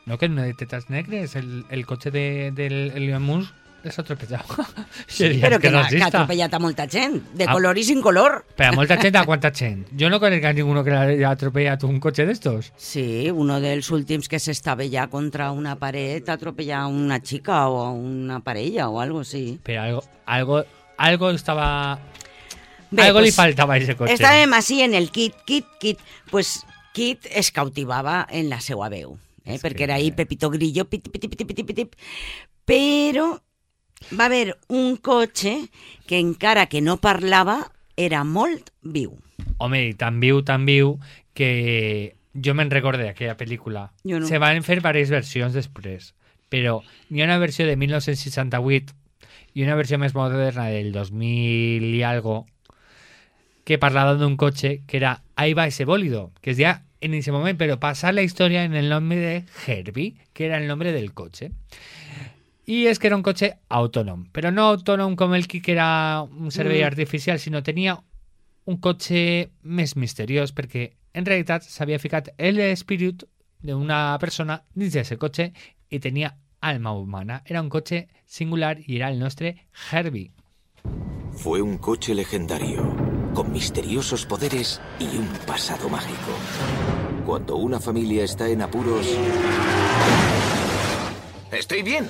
[0.06, 3.54] No, que no de tetas negres, el, el cotxe de, del Elon Musk
[3.86, 4.43] és atropellat.
[5.08, 7.54] Sí, però que, n'ha- que ha atropellat a molta gent, de Ah.
[7.54, 8.41] color i sin color.
[8.58, 9.86] Però a molta gent, a quanta gent?
[9.95, 12.72] Jo no conec a ninguno que haya atropellat un cotxe d'estos.
[12.76, 17.67] Sí, uno dels últims que s'estava ja contra una paret a atropellar a una xica
[17.69, 19.60] o a una parella o algo así.
[19.63, 20.63] Però algo, algo,
[20.98, 22.00] algo estava...
[22.91, 24.15] Bé, algo li pues, faltava a ese cotxe.
[24.17, 26.00] Estàvem així en el Kit, Kit, Kit.
[26.32, 29.60] Pues Kit es cautivava en la seva veu, eh?
[29.62, 31.86] perquè era ahí Pepito Grillo, piti, piti, piti, piti, piti.
[32.65, 33.32] Però
[34.15, 35.69] va haver un cotxe
[36.08, 37.60] que encara que no parlava
[37.97, 39.13] era molt viu.
[39.60, 40.95] Home, i tan viu, tan viu,
[41.36, 43.89] que jo me'n recorde d'aquella pel·lícula.
[44.08, 44.30] Jo no.
[44.30, 46.13] Se van fer diverses versions després,
[46.49, 48.95] però n'hi ha una versió de 1968
[49.58, 52.45] i una versió més moderna del 2000 i algo
[53.69, 57.32] que parlava d'un cotxe que era Ahí va ese bólido, que es deia en ese
[57.32, 61.13] moment, però passa la història en el nombre de Herbie, que era el nombre del
[61.13, 61.51] cotxe.
[62.65, 66.49] I és que era un cotxe autònom, però no autònom com el que era un
[66.51, 66.88] servei Mm.
[66.88, 67.99] artificial, sinó tenia
[68.65, 73.23] un cotxe més misteriós perquè en realitat s'havia ficat l'espírit
[73.62, 75.51] d'una persona dins d'aquest cotxe
[75.89, 77.43] i tenia alma humana.
[77.45, 80.32] Era un cotxe singular i era el nostre Herbie.
[81.32, 82.84] Fue un coche legendario,
[83.39, 86.34] con misteriosos poderes y un pasado mágico.
[87.25, 89.08] Cuando una familia está en apuros...
[91.49, 92.10] Estoy bien.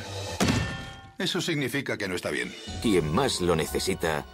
[1.20, 2.52] Eso significa que no está bien.
[2.82, 4.26] Quien más lo necesita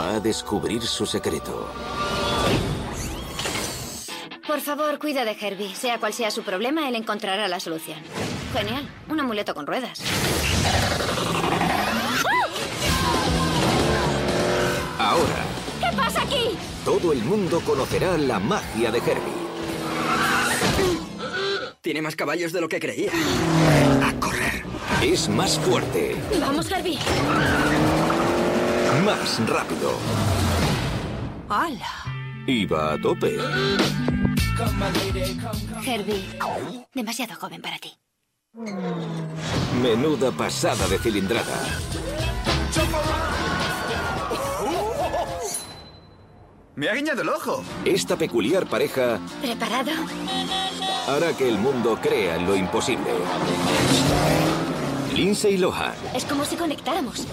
[0.00, 1.70] va a descubrir su secreto.
[4.46, 5.74] Por favor, cuida de Herbie.
[5.74, 7.98] Sea cual sea su problema, él encontrará la solución.
[8.54, 8.88] Genial.
[9.10, 10.00] Un amuleto con ruedas.
[14.98, 15.61] Ahora, ¿Qué
[16.04, 16.56] pasa aquí?
[16.84, 19.42] todo el mundo conocerá la magia de Herbie.
[21.80, 23.10] Tiene más caballos de lo que creía.
[25.02, 26.98] Es más fuerte, Vamos, Herbie.
[29.04, 29.90] más rápido
[31.48, 31.90] Hola.
[32.46, 33.36] y va a tope.
[35.84, 36.24] Herbie.
[36.94, 37.92] Demasiado joven para ti.
[39.82, 41.58] Menuda pasada de cilindrada.
[46.74, 47.62] Me ha guiñado el ojo.
[47.84, 49.90] Esta peculiar pareja ¿Preparado?
[51.08, 53.10] hará que el mundo crea en lo imposible.
[55.14, 57.26] Lindsay Lohan, Es como si conectáramos.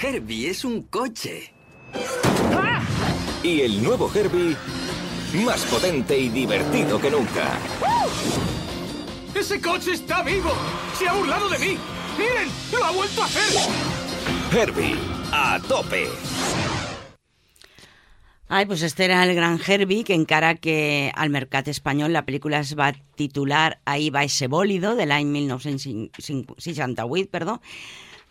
[0.00, 1.52] Herbie es un coche.
[3.42, 4.54] y el nuevo Herbie,
[5.44, 7.58] más potente y divertido que nunca.
[9.34, 10.52] ¡Ese coche está vivo!
[10.98, 11.78] ¡Se ha burlado de mí!
[12.18, 12.48] ¡Miren!
[12.72, 13.70] ¡Lo ha vuelto a hacer!
[14.52, 14.96] Herbie,
[15.32, 16.08] a tope.
[18.52, 22.58] Ai, pues este era el gran Herbie, que encara que al mercat espanyol la pel·lícula
[22.58, 27.60] es va titular Ahí va ese bólido, de l'any 1968, perdó,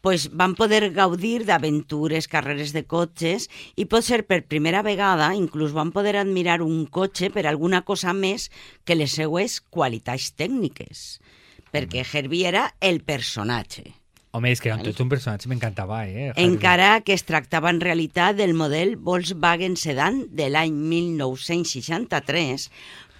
[0.01, 3.47] pues van poder gaudir d'aventures, carreres de cotxes
[3.79, 8.11] i pot ser per primera vegada inclús van poder admirar un cotxe per alguna cosa
[8.11, 8.51] més
[8.83, 11.23] que les seues qualitats tècniques,
[11.71, 13.98] perquè Herbie era el personatge.
[14.31, 16.29] Home, és que era tot un personatge, m'encantava, eh?
[16.29, 16.45] Herbie.
[16.45, 22.67] Encara que es tractava en realitat del model Volkswagen Sedan de l'any 1963,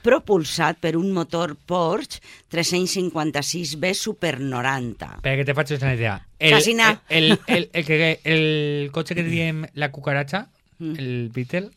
[0.05, 2.21] propulsat per un motor Porsche
[2.53, 5.15] 356B Super 90.
[5.25, 6.15] Perquè te faig una idea.
[6.37, 6.93] Quasi na.
[7.09, 10.45] El, el, el, el, que, el cotxe que diem la cucaracha,
[10.79, 11.71] el Beetle,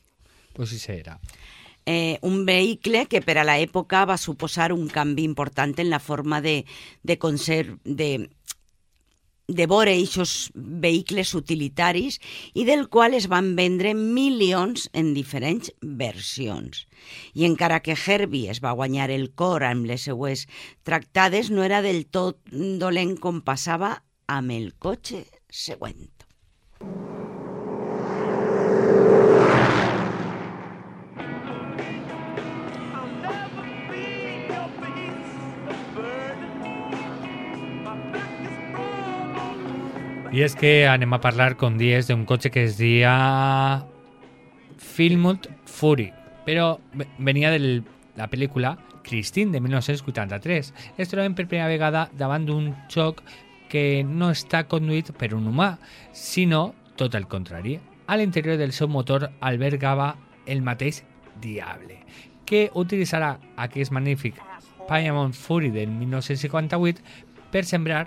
[0.53, 1.19] pues ese era.
[1.85, 6.41] Eh, un vehicle que per a l'època va suposar un canvi important en la forma
[6.41, 6.63] de,
[7.03, 7.81] de conserv...
[7.83, 8.29] de
[9.49, 12.19] de veure aquests vehicles utilitaris
[12.55, 16.87] i del qual es van vendre milions en diferents versions.
[17.35, 20.47] I encara que Herbie es va guanyar el cor amb les seues
[20.83, 26.09] tractades, no era del tot dolent com passava amb el cotxe següent.
[40.33, 43.13] I és que anem a parlar, com dies, d'un cotxe que es dia
[44.81, 46.09] Filmut Fury,
[46.47, 47.83] però ve- venia de
[48.17, 50.73] la pel·lícula Christine, de 1983.
[50.97, 53.21] Es trobem per primera vegada davant d'un xoc
[53.69, 55.75] que no està conduït per un humà,
[56.13, 57.79] sinó tot el contrari.
[58.07, 60.15] A l'interior del seu motor albergava
[60.47, 61.03] el mateix
[61.41, 61.99] diable,
[62.47, 64.41] que utilitzarà aquest magnífic
[64.89, 67.03] Paimon Fury del 1958
[67.53, 68.07] per sembrar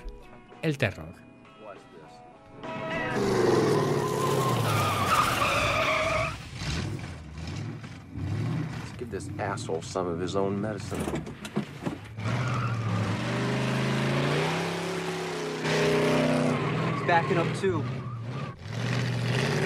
[0.62, 1.25] el terror.
[9.16, 11.00] This asshole some of his own medicine.
[16.94, 17.82] He's backing up too.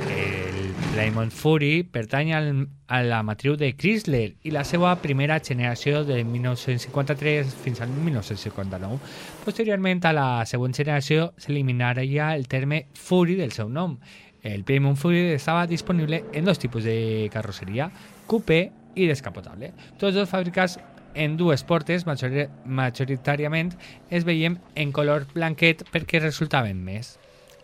[0.07, 6.03] El Plymouth Fury pertany al, a la matriu de Chrysler i la seva primera generació
[6.05, 8.99] de 1953 fins al 1959.
[9.45, 13.97] Posteriorment, a la següent generació s'eliminaria el terme Fury del seu nom.
[14.43, 17.89] El Plymouth Fury estava disponible en dos tipus de carrosseria,
[18.27, 19.73] coupé i descapotable.
[19.99, 20.77] Tots dos fabricats
[21.15, 23.73] en dues portes, majori majoritàriament
[24.13, 27.17] es veiem en color blanquet perquè resultaven més.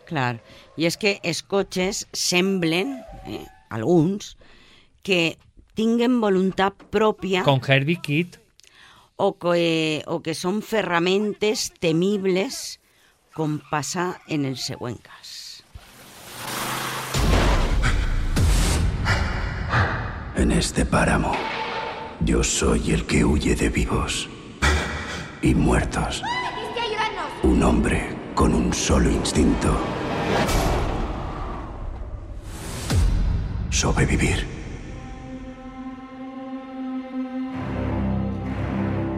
[0.05, 0.37] Clar,
[0.77, 4.35] i és que els cotxes semblen, eh, alguns,
[5.05, 5.37] que
[5.75, 8.37] tinguen voluntat pròpia Con Herbie Kid.
[9.17, 12.79] o que, o que són ferramentes temibles
[13.35, 15.24] com passa en el següent cas.
[20.37, 21.31] En este páramo,
[22.19, 24.29] yo soy el que huye de vivos
[25.41, 26.21] y muertos.
[27.41, 29.79] Un hombre con un solo instinto.
[33.69, 34.45] Sobrevivir.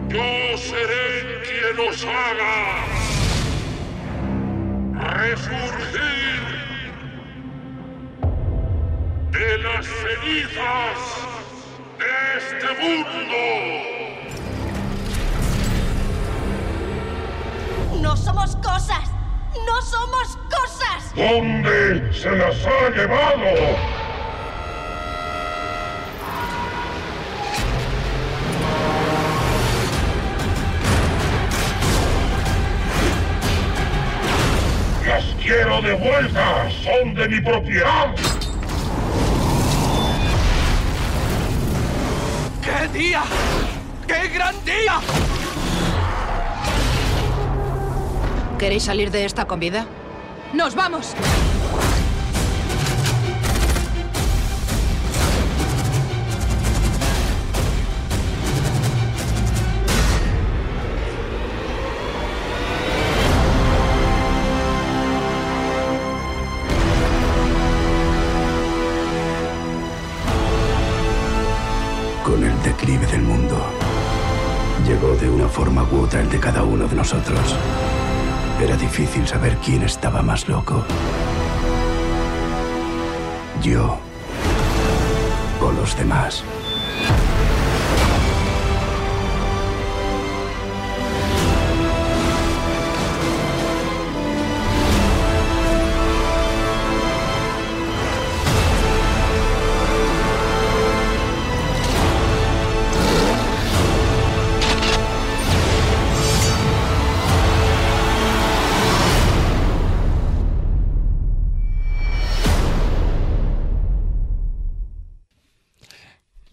[0.08, 2.86] Yo seré quien os haga
[5.18, 6.37] resurgir
[9.38, 10.98] de las cenizas
[11.98, 12.06] de
[12.38, 13.38] este mundo.
[18.02, 19.12] No somos cosas.
[19.64, 21.14] No somos cosas.
[21.14, 23.76] ¿Dónde se las ha llevado?
[35.06, 36.68] Las quiero de vuelta.
[36.82, 38.37] Son de mi propiedad.
[42.68, 43.22] ¡Qué día!
[44.06, 45.00] ¡Qué gran día!
[48.58, 49.86] ¿Queréis salir de esta con vida?
[50.52, 51.14] ¡Nos vamos!
[76.06, 77.56] El de cada uno de nosotros.
[78.60, 80.84] Era difícil saber quién estaba más loco.
[83.62, 83.98] Yo
[85.60, 86.44] o los demás.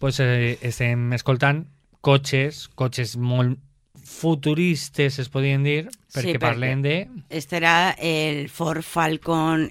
[0.06, 1.64] Pues, eh, estem escoltant
[1.98, 3.56] cotxes, cotxes molt
[3.98, 6.92] futuristes, es podien dir, perquè parlen de...
[7.26, 9.64] Este era el Ford Falcon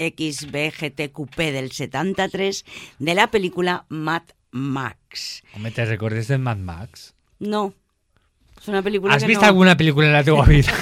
[0.00, 2.62] XB GT Coupé del 73
[3.04, 5.42] de la pel·lícula Mad Max.
[5.52, 7.10] Home, te recordes del Mad Max?
[7.44, 7.66] No,
[8.56, 9.50] és una pel·lícula Has que vist no...
[9.52, 10.72] alguna pel·lícula en la teva vida?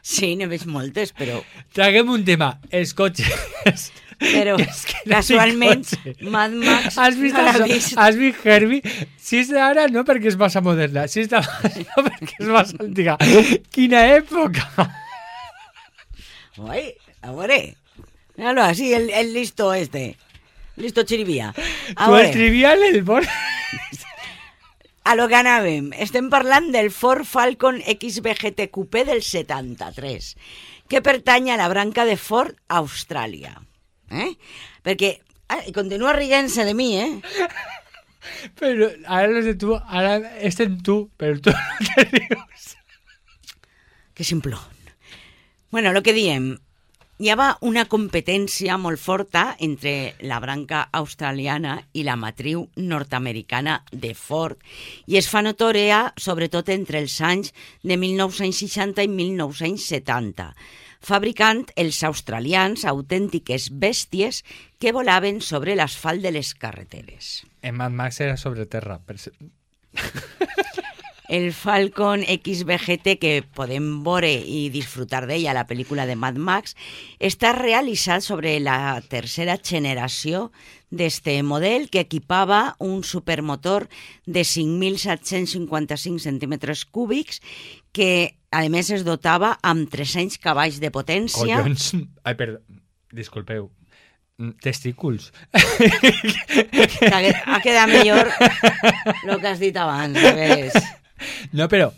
[0.00, 1.42] Sí, n'he vist moltes, però...
[1.76, 3.90] Traguem un tema, els cotxes.
[4.20, 6.30] Però És que no casualment tinc cotxe.
[6.32, 7.66] Mad Max Has vist, no l'ha això?
[7.68, 7.96] vist.
[8.00, 8.80] Has vist Herbie?
[9.20, 11.06] Si és d'ara, no perquè és massa moderna.
[11.12, 13.18] Si és d'abans, no perquè és massa antiga.
[13.74, 14.86] Quina època!
[16.56, 17.76] Uy, a veure.
[18.36, 20.16] Míralo así, el, el listo este.
[20.76, 21.54] Listo chirivía.
[21.96, 23.24] A Tu el trivial, el bon...
[25.06, 30.32] A lo que anàvem, estem parlant del Ford Falcon XB GT Coupé del 73,
[30.90, 33.52] que pertany a la branca de Ford Austràlia.
[34.10, 34.36] Eh?
[34.82, 37.20] Perquè, ah, i continua rient-se de mi, eh?
[38.58, 42.76] Pero ahora los de tú, ahora este en tú, pero tú no te dius.
[44.14, 44.60] Que simplón.
[45.70, 46.58] Bueno, lo que diem,
[47.16, 54.12] hi havia una competència molt forta entre la branca australiana i la matriu nord-americana de
[54.12, 54.60] Ford
[55.08, 60.50] i es fa notoria sobretot entre els anys de 1960 i 1970,
[61.00, 64.42] fabricant els australians autèntiques bèsties
[64.78, 67.46] que volaven sobre l'asfalt de les carreteres.
[67.62, 69.00] En Mad Max era sobre terra.
[69.00, 69.16] per
[71.28, 76.76] El Falcon XBGT que podem veure i disfrutar d'ella la pel·lícula de Mad Max
[77.18, 80.50] està realitzat sobre la tercera generació
[80.90, 83.88] d'este model que equipava un supermotor
[84.24, 87.42] de 5.755 centímetres cúbics
[87.92, 91.90] que a més es dotava amb 300 cavalls de potència Collons.
[92.24, 92.62] Ai, perdó.
[93.12, 93.70] Disculpeu.
[94.38, 95.32] Mm, Testículs.
[95.56, 98.28] ha, ha quedat millor
[99.24, 100.76] el que has dit abans ves?
[101.52, 101.90] No, però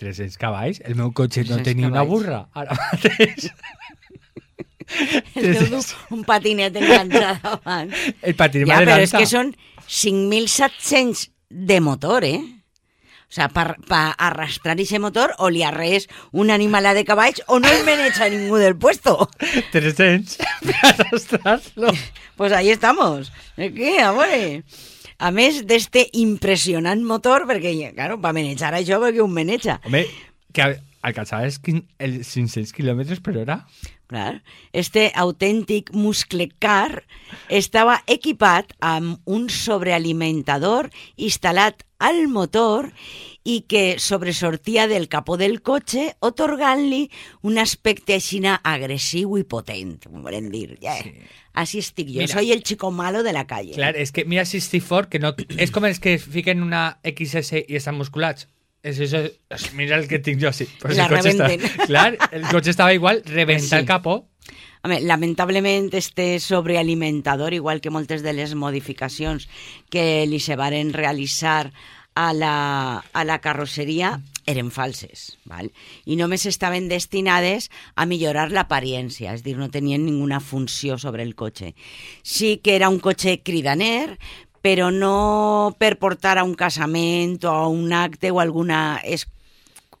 [0.00, 0.80] 300 cavalls?
[0.86, 2.46] El meu cotxe no 300 tenia una burra.
[2.54, 3.50] Ara mateix.
[5.38, 5.82] el teu du
[6.12, 9.54] un patinet enganxat davant El patinet Ja, però és que són
[9.86, 12.40] 5.700 de motor, eh?
[13.32, 16.04] O sea, per, per arrastrar ese motor o li arrees
[16.36, 19.30] una animalada de cavalls o no el meneja ningú del puesto.
[19.72, 21.92] 300 para arrastrarlo.
[22.36, 23.30] Pues ahí estamos.
[23.56, 24.64] Què, amore?
[25.18, 29.80] A més d'este impressionant motor, perquè, claro, per manejar això, perquè un maneja.
[29.86, 30.06] Home,
[30.52, 30.70] que
[31.02, 31.58] alcançaves
[31.98, 33.62] els 500 kilòmetres per hora.
[34.12, 34.42] Clar.
[34.76, 37.02] Este autèntic muscle car
[37.48, 42.90] estava equipat amb un sobrealimentador instal·lat al motor
[43.48, 47.06] i que sobresortia del capó del cotxe, otorgant-li
[47.48, 50.76] un aspecte així agressiu i potent, volem dir.
[50.82, 50.98] Ja,
[51.54, 52.32] Així estic jo, Mira.
[52.32, 53.74] soy el chico malo de la calle.
[53.76, 55.34] Clar, és que mira 64, que no...
[55.58, 58.48] És com els que fiquen una XS i estan musculats.
[58.82, 59.04] Això,
[59.52, 60.66] és- mira el que tinc jo, sí.
[60.80, 61.86] Pues La el cotxe està, rebenten.
[61.90, 63.82] clar, el cotxe estava igual, rebentar Sí.
[63.82, 64.28] el capó.
[64.82, 69.46] Home, lamentablement este sobrealimentador, igual que moltes de les modificacions
[69.90, 71.70] que li se varen realitzar
[72.16, 75.68] a la, a la carrosseria eren falses, val?
[76.04, 81.34] i només estaven destinades a millorar l'apariència, és dir, no tenien ninguna funció sobre el
[81.34, 81.74] cotxe.
[82.22, 84.18] Sí que era un cotxe cridaner,
[84.62, 89.26] però no per portar a un casament o a un acte o alguna es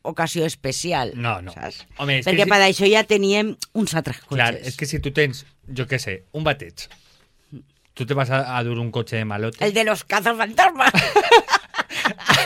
[0.02, 1.12] ocasió especial.
[1.14, 1.52] No, no.
[1.54, 1.84] Saps?
[1.98, 4.34] Home, és Perquè que per si- això ja teníem uns altres cotxes.
[4.36, 6.88] Clar, és que si tu tens, jo què sé, un bateig,
[7.94, 9.62] tu te vas a, a dur un cotxe de malote.
[9.64, 10.92] El de los cazafantasmas.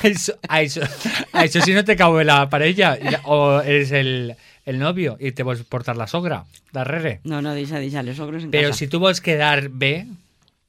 [0.07, 0.87] Això, això,
[1.33, 2.95] això si no te cau la parella
[3.25, 4.35] o eres el,
[4.67, 7.21] el novio i te vols portar la sogra darrere.
[7.25, 8.73] No, no, deixa, deixa, les ogres en casa.
[8.77, 10.07] si tu vols quedar bé,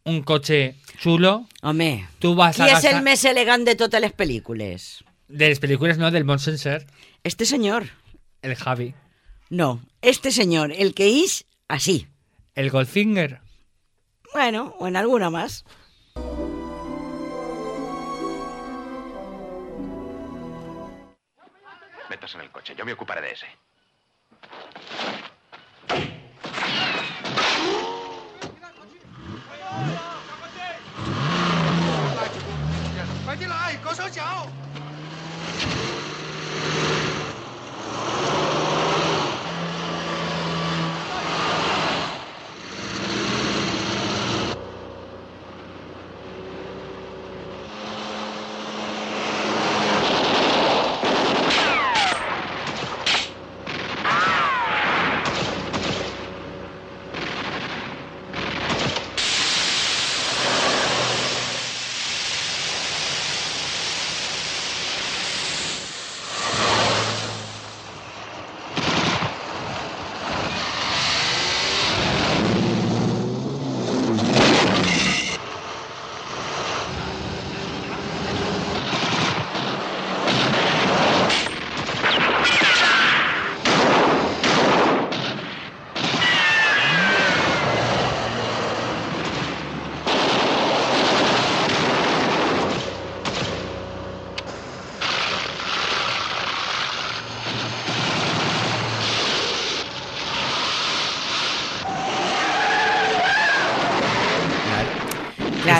[0.08, 3.04] un cotxe xulo, Home, tu vas qui a és el gastar...
[3.04, 4.88] més elegant de totes les pel·lícules?
[5.28, 6.86] De les pel·lícules, no, del món sencer.
[7.24, 7.90] Este señor.
[8.42, 8.94] El Javi.
[9.50, 12.08] No, este señor, el que is así.
[12.56, 13.42] El Goldfinger.
[14.34, 15.66] Bueno, o en alguna más.
[22.18, 23.46] Metas en el coche, yo me ocuparé de ese.
[34.18, 34.77] Claro.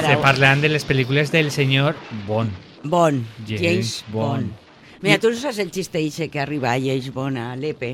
[0.08, 2.54] Este, parlant de les pel·lícules del senyor Bond.
[2.88, 4.46] Bond, James James, Bond.
[4.46, 5.02] Bond.
[5.04, 7.90] Mira, tu saps el xiste ixe que arriba James Bond a Lepe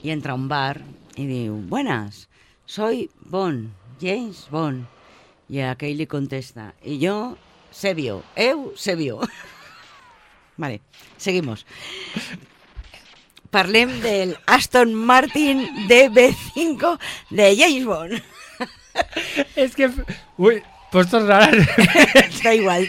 [0.00, 0.80] i entra a un bar
[1.20, 2.30] i diu, buenas,
[2.64, 4.86] soy Bond, James Bond.
[5.52, 7.36] I aquell li contesta, i jo,
[7.76, 9.20] Sebio, eu, Sebio.
[10.64, 10.80] vale,
[11.20, 11.66] seguimos.
[13.52, 15.60] Parlem del Aston Martin
[15.92, 16.96] DB5
[17.36, 18.18] de James Bond.
[19.60, 19.92] És que...
[20.88, 21.50] Ui, pots tornar...
[22.24, 22.86] Està igual.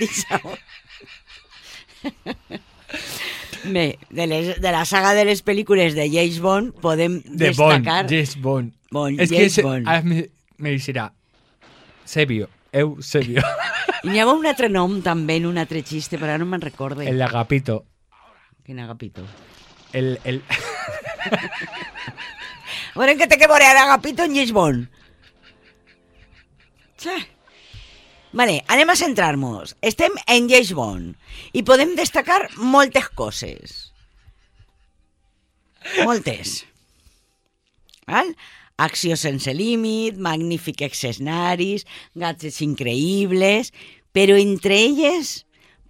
[3.66, 7.84] Bé, de, les, de la saga de les pel·lícules de James Bond podem De Bond,
[7.84, 8.06] destacar...
[8.10, 8.72] James Bond.
[8.92, 9.88] Bond, És que James se- Bond.
[9.88, 10.24] ara me,
[10.58, 11.10] me dirà
[12.08, 13.44] Sebio, eu Sebio.
[14.08, 16.64] I n'hi ha un altre nom també en un altre xiste, però ara no me'n
[16.64, 17.04] recordo.
[17.04, 17.82] El agapito.
[18.66, 19.26] Quin agapito?
[19.94, 20.42] El, el...
[22.96, 24.88] Bueno, que té que veure ara agapito en James Bond?
[27.00, 27.14] Sí.
[28.32, 29.74] Vale, anem a centrar-nos.
[29.82, 31.16] Estem en James Bond
[31.58, 33.78] i podem destacar moltes coses.
[36.06, 36.64] Moltes.
[38.10, 38.34] Val?
[38.80, 43.74] Acció sense límit, magnífics escenaris, gadgets increïbles,
[44.16, 45.40] però entre elles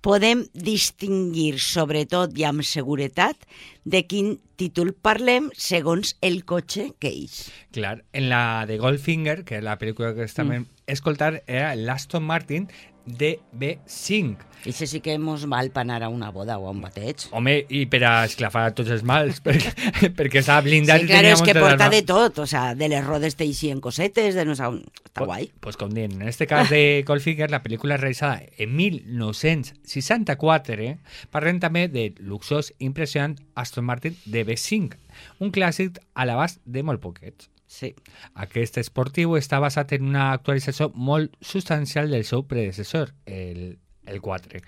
[0.05, 3.35] podem distingir, sobretot i amb seguretat,
[3.83, 7.47] de quin títol parlem segons el cotxe que és.
[7.75, 10.69] Clar, en la de Goldfinger, que és la pel·lícula que estem mm.
[10.91, 12.69] escoltar, era l'Aston Martin
[13.17, 14.45] DB5.
[14.67, 17.29] I això sí que mos val per anar a una boda o a un bateig.
[17.35, 21.37] Home, i per a esclafar tots els mals, perquè, perquè estava blindat Sí, claro, tenia
[21.37, 24.67] és que porta de tot, o sea, de les rodes t'eixien cosetes, de no sé
[24.67, 24.81] on...
[25.09, 25.47] Està guai.
[25.63, 30.97] Pues com dient, en este cas de Goldfinger, la pel·lícula realitzada en 1964, eh,
[31.31, 34.99] parlem també de luxós impressionant Aston Martin DB5,
[35.39, 37.49] un clàssic a l'abast de molt poquets.
[37.69, 37.91] Sí.
[38.33, 43.77] Aquest esportiu està basat en una actualització molt substancial del seu predecessor, el,
[44.09, 44.61] el 4,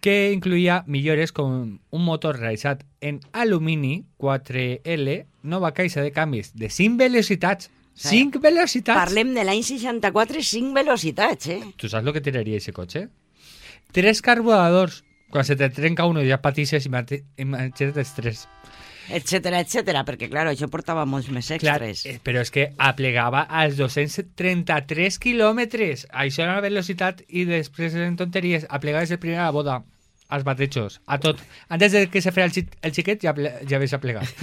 [0.00, 6.72] que incluïa millores com un motor realitzat en alumini 4L, nova caixa de canvis de
[6.72, 7.68] 5 velocitats.
[8.00, 8.96] 5 velocitats!
[8.96, 11.60] Parlem de l'any 64 i 5 velocitats, eh?
[11.76, 13.06] Tu saps el que tiraria aquest cotxe?
[13.92, 15.02] Tres carburadors.
[15.28, 18.46] Quan se te trenca uno ja patixes i imagina't els tres.
[19.10, 22.04] Etcètera, etcètera, perquè, claro, això portava molts més Clar, extras.
[22.06, 26.06] eh, però és que aplegava als 233 quilòmetres.
[26.10, 28.66] Això era la velocitat i després en tonteries.
[28.68, 29.82] Aplegaves el primer a la boda,
[30.28, 31.38] als batejos, a tot.
[31.68, 34.26] Antes de que se fera el, xi el xiquet ja, ja havies aplegat.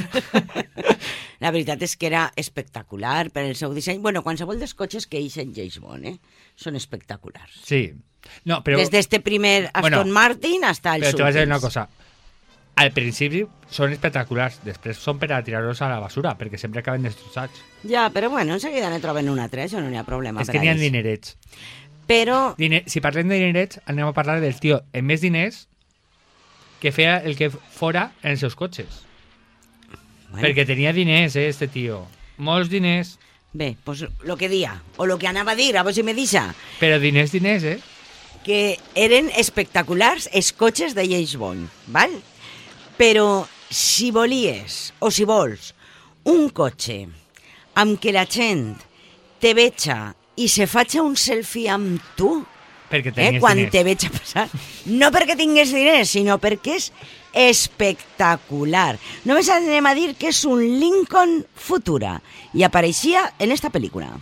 [1.43, 3.97] La veritat és que era espectacular per el seu disseny.
[3.99, 6.13] Bueno, qualsevol dels cotxes que eixen James Bond, eh?
[6.55, 7.57] Són espectaculars.
[7.67, 7.89] Sí.
[8.47, 8.77] No, però...
[8.79, 11.89] Des d'este primer Aston Bueno, Martin hasta el Però vaig a dir una cosa.
[12.75, 17.05] Al principi són espectaculars, després són per a tirar-los a la basura, perquè sempre acaben
[17.05, 17.61] destrossats.
[17.85, 20.41] Ja, però bueno, en seguida ne troben una altra, això no n'hi ha problema.
[20.41, 21.35] És que n'hi ha dinerets.
[22.09, 25.67] Però, Diner, si parlem de dinerets, anem a parlar del tio amb més diners
[26.81, 29.03] que feia el que fora en els seus cotxes.
[30.33, 30.41] Bueno.
[30.41, 32.01] Perquè tenia diners, eh, este tio.
[32.41, 33.19] Molts diners,
[33.53, 36.17] bé, pues lo que dia, o lo que anava a dir, a veure si me
[36.17, 36.47] deixa,
[36.81, 37.79] però diners, diners, eh?
[38.43, 42.17] que eren espectaculars els cotxes de James Bond, val?
[43.03, 45.73] Però si volies, o si vols,
[46.31, 47.01] un cotxe
[47.81, 48.69] amb què la gent
[49.43, 52.29] te veja i se faig un selfie amb tu,
[52.93, 53.73] Perquè eh, quan diners.
[53.73, 54.45] te veig a passar.
[54.87, 56.91] No perquè tingués diners, sinó perquè és
[57.33, 58.93] espectacular.
[59.25, 62.19] Només anem a dir que és un Lincoln Futura
[62.53, 64.13] i apareixia en esta pel·lícula.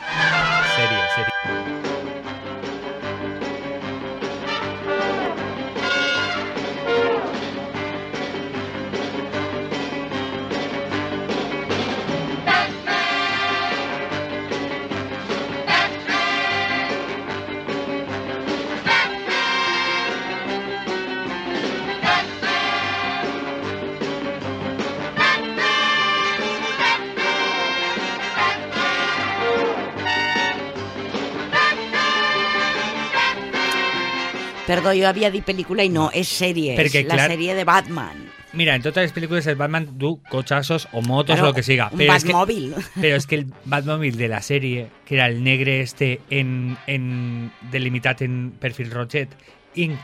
[0.00, 0.59] Sèrie,
[34.70, 38.28] Perdó, jo havia dit pel·lícula i no, és sèrie, Perquè, la clar- sèrie de Batman.
[38.52, 41.62] Mira, en totes les pel·lícules el Batman du cotxassos o motos Claro, o lo que
[41.62, 41.88] siga.
[41.92, 42.34] un Però és que-.
[43.00, 47.52] Pero es que el Batmóvil de la serie, que era el negre este en, en
[47.70, 49.30] delimitat en perfil roget,
[49.76, 49.98] en,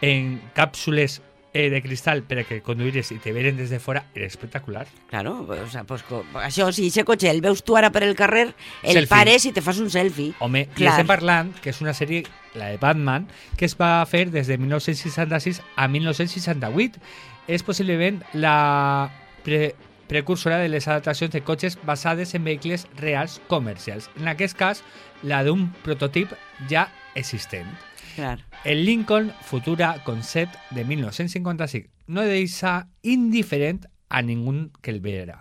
[0.00, 1.22] en càpsules
[1.52, 4.86] eh, de cristal per a que conduïres i te veren des de fora, era espectacular.
[5.10, 6.04] Claro, o sea, pues,
[6.44, 9.10] això, si aquest cotxe el veus tu ara per el carrer, el Selfie.
[9.10, 10.32] pares i te fas un selfie.
[10.40, 10.94] Home, i Clar.
[10.96, 12.24] estem parlant que és una sèrie,
[12.54, 17.00] la de Batman, que es va fer des de 1966 a 1968.
[17.48, 19.10] És possiblement la
[19.42, 19.74] pre
[20.12, 24.10] precursora de les adaptacions de cotxes basades en vehicles reals comercials.
[24.20, 24.82] En aquest cas,
[25.22, 26.34] la d'un prototip
[26.68, 27.70] ja existent.
[28.16, 28.40] Clar.
[28.64, 35.38] El Lincoln Futura Concept de 1955 no deixa indiferent a ningú que el veurà.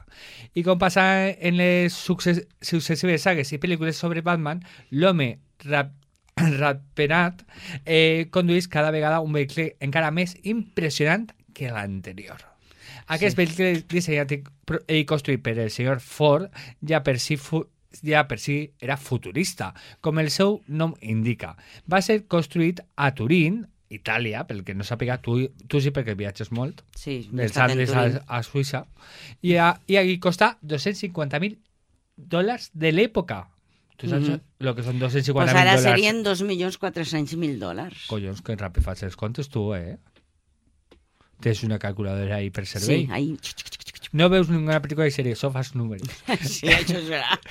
[0.55, 4.61] I com passa en les succes successives sagues i pel·lícules sobre Batman,
[4.91, 5.33] l'home
[5.65, 5.91] rap
[6.61, 7.43] rapenat
[7.85, 12.39] eh, condueix cada vegada un vehicle encara més impressionant que l'anterior.
[13.11, 13.43] Aquest Sí.
[13.43, 14.31] vehicle dissenyat
[14.87, 16.47] i construït per el senyor Ford
[16.87, 17.65] ja per si fu
[18.03, 21.55] ja per si era futurista, com el seu nom indica.
[21.91, 25.35] Va ser construït a Turín, Itàlia, pel que no sàpiga, tu,
[25.67, 28.85] tu sí perquè viatges molt, Sí, dels Andes a, a Suïssa,
[29.41, 31.57] i, a, i aquí costa 250.000
[32.15, 33.41] dòlars de l'època.
[33.97, 34.39] Tu saps Mhm.
[34.63, 35.83] el que són 250.000 Pues ara dòlars?
[35.83, 38.07] serien 2.400.000 dòlars.
[38.07, 39.97] Collons, que ràpid fas els comptes tu, eh?
[41.41, 43.05] Tens una calculadora ahí per servei.
[43.05, 43.37] Sí, ahí.
[44.13, 46.07] No veus ninguna pel·lícula de sèrie, això fas números.
[46.43, 47.47] Sí, això és veritat.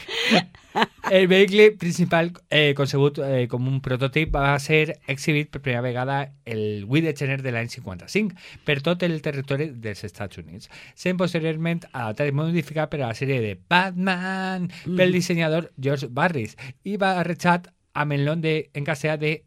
[1.11, 6.19] El vehicle principal, eh, concebut eh, com un prototip, va ser exhibit per primera vegada
[6.45, 8.37] el 8 de gener de l'any 55
[8.69, 10.71] per tot el territori dels Estats Units.
[10.95, 15.13] Sent posteriorment adaptat i modificat per a la sèrie de Batman pel Mm.
[15.17, 16.55] dissenyador George Barris
[16.85, 19.41] i va arrejat amb el nom de, en castellà de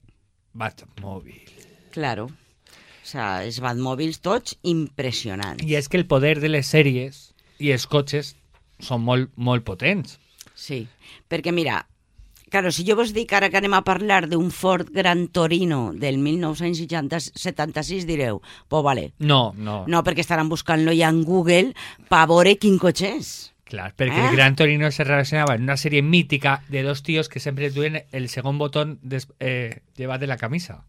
[0.53, 1.39] Batmòbil.
[1.95, 2.27] Claro.
[3.03, 5.61] O sea, els Batmòbils tots impressionants.
[5.67, 8.35] I és que el poder de les sèries i els cotxes
[8.79, 10.19] són molt, molt potents.
[10.55, 10.87] Sí,
[11.29, 11.85] perquè mira,
[12.53, 16.19] Claro, si jo vos dic ara que anem a parlar d'un Ford Gran Torino del
[16.21, 19.13] 1976, direu, pues vale.
[19.17, 19.85] No, no.
[19.87, 21.73] No, perquè estaran buscant-lo ja en Google
[22.09, 23.31] pa veure quin cotxe és.
[23.65, 24.27] Clar, perquè Eh?
[24.29, 28.03] el Gran Torino se relacionaba en una serie mítica de dos tíos que siempre tuvieron
[28.11, 30.85] el segundo botón des- eh, llevat de la camisa.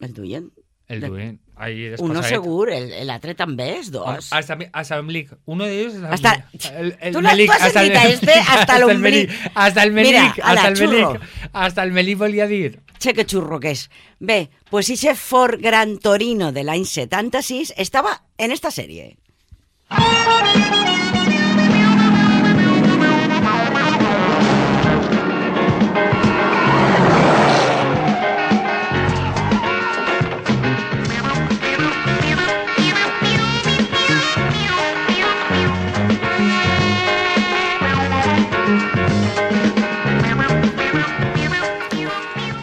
[0.00, 0.50] El duien?
[0.88, 1.38] El.
[1.58, 4.28] Ahí Uno segur, el- el l'altre també és dos.
[4.30, 5.00] Hasta, hasta.
[5.46, 8.86] Uno de ellos Hasta- el, el Melik, tú has hasta el, este hasta.
[8.86, 11.12] Melik, hasta el Mira, ala, hasta el churro.
[11.14, 11.22] Melik,
[11.52, 12.80] hasta el Melik volia dir.
[12.98, 13.90] Che, que xurro que és.
[14.20, 19.16] Bé, pues ese Ford Gran Torino de l'any 76 estava en esta sèrie.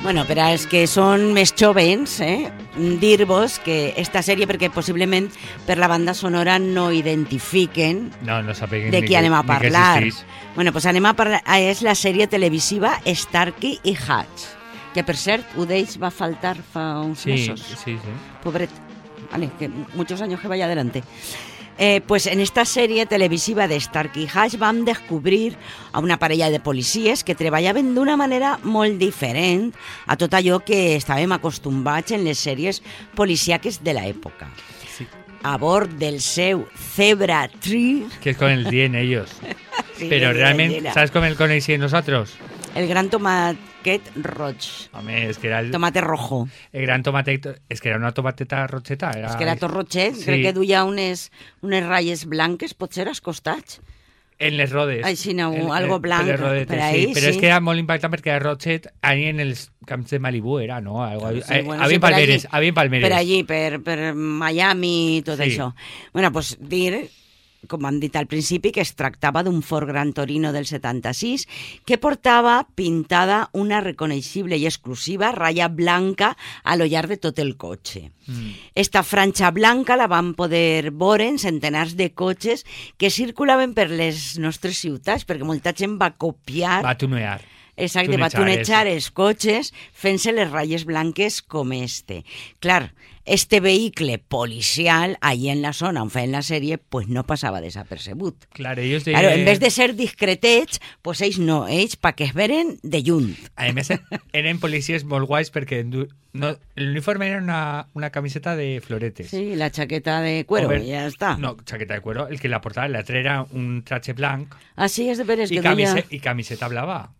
[0.03, 2.49] Bueno, per als que són més jovens, eh,
[2.99, 5.29] dir-vos que esta sèrie, perquè possiblement
[5.63, 10.03] per la banda sonora no identifiquen No, no de qui anem a parlar.
[10.57, 11.41] Bueno, pues anem a parlar...
[11.45, 14.43] ah, És la sèrie televisiva Starkey i Hutch,
[14.93, 17.61] que per cert, d'ells va faltar fa uns Sí, mesos.
[17.63, 18.17] sí, sí.
[18.43, 18.69] Pobret.
[19.31, 21.01] Vale, que muchos años que vaya adelante.
[21.79, 25.55] Eh, pues en esta sèrie televisiva de Starkey Hatch vam descobrir
[25.91, 29.71] a una parella de policies que treballaven d'una manera molt diferent
[30.05, 32.83] a tot allò que estàvem acostumats en les sèries
[33.17, 34.51] policíaques de l'època.
[34.93, 35.07] Sí.
[35.41, 39.29] A bord del seu Zebra Tree, Que es con el día en ellos.
[39.97, 40.91] Sí, Pero el realmente.
[40.91, 42.33] ¿sabes cómo el conocí nosotros?
[42.73, 43.09] el gran
[43.83, 46.47] tomaquet roig, Hombre, es que era el, tomate rojo.
[46.71, 47.39] el gran tomate.
[47.69, 49.11] Es que era una tomateta rocheta.
[49.11, 50.25] Era, És que era tot rotxet, Sí.
[50.25, 51.31] crec que duia unes,
[51.61, 53.81] unes ratlles blanques, potser als costats.
[54.39, 55.05] En les rodes.
[55.05, 57.11] Així, no, En- algo blanc, les rodetes, per ahí, sí.
[57.13, 57.39] Pero es sí.
[57.39, 59.55] que era muy impactante porque era Rochet ahí en el
[59.85, 61.03] camp de Malibu era, ¿no?
[61.03, 63.09] Algo, Sí, eh, bueno, había sí, per palmeres, allí, palmeres.
[63.09, 65.43] Per allí, per, per Miami i tot Sí.
[65.51, 65.73] això.
[66.13, 67.09] Bueno, pues dir,
[67.69, 71.47] com hem dit al principi, que es tractava d'un Ford Gran Torino del 76
[71.85, 76.33] que portava pintada una reconeixible i exclusiva ratlla blanca
[76.63, 78.09] a lo llarg de tot el cotxe.
[78.27, 78.51] Mm.
[78.75, 82.65] Esta franxa blanca la van poder veure en centenars de cotxes
[82.97, 87.41] que circulaven per les nostres ciutats, perquè molta gent va copiar Va tunear.
[87.75, 92.23] Exacte, va tunejar els cotxes fent-se les ratlles blanques com este.
[92.61, 92.93] Clar,
[93.25, 98.45] este vehicle policial, allí en la zona on feien la sèrie, pues no passava desapercebut.
[98.51, 99.13] Claro, ellos de...
[99.13, 103.01] Claro, en vez de ser discretets, pues ells no, ells pa que es veren de
[103.01, 103.31] lluny.
[103.55, 103.89] A més,
[104.35, 106.05] eren policies molt guais perquè no,
[106.75, 109.31] l'uniforme era una, una camiseta de floretes.
[109.31, 111.37] Sí, la chaqueta de cuero, Over- ja està.
[111.39, 112.27] No, chaqueta de cuero.
[112.27, 115.61] El que la portava, l'altre era un traje blanc Ah, sí, és de veres que
[115.63, 117.13] camise, i camiseta blava.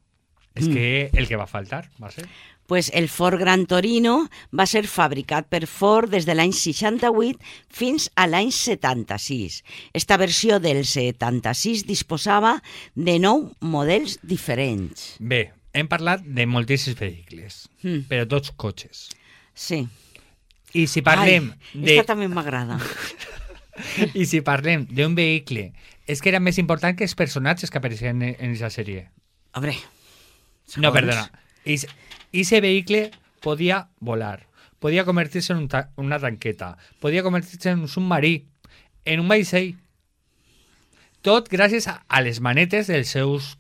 [0.55, 0.73] És Mm.
[0.73, 2.27] que el que va faltar va ser.
[2.67, 7.37] pues el Ford Gran Torino va ser fabricat per Ford des de l'any 68
[7.69, 9.63] fins a l'any 76.
[9.93, 12.61] Esta versió del 76 disposava
[12.95, 15.15] de nou models diferents.
[15.19, 18.07] Bé, hem parlat de moltíssims vehicles, Mm.
[18.07, 19.09] però tots cotxes.
[19.53, 19.87] Sí.
[20.73, 21.97] I si parlem Ai, de...
[21.97, 22.79] Esta també m'agrada.
[24.13, 25.73] I si parlem d'un vehicle,
[26.07, 29.09] és que era més important que els personatges que apareixien en, en aquesta sèrie.
[29.53, 29.75] Hombre,
[30.77, 31.31] No, perdona.
[31.65, 31.87] Is-
[32.31, 33.11] Ese vehicle
[33.41, 34.47] podía volar,
[34.79, 38.47] podía convertirse en un ta- una tanqueta, podía convertirse en un submarí,
[39.05, 39.77] en un vaixell.
[41.21, 43.57] Tot gràcies a, a les manetes dels seus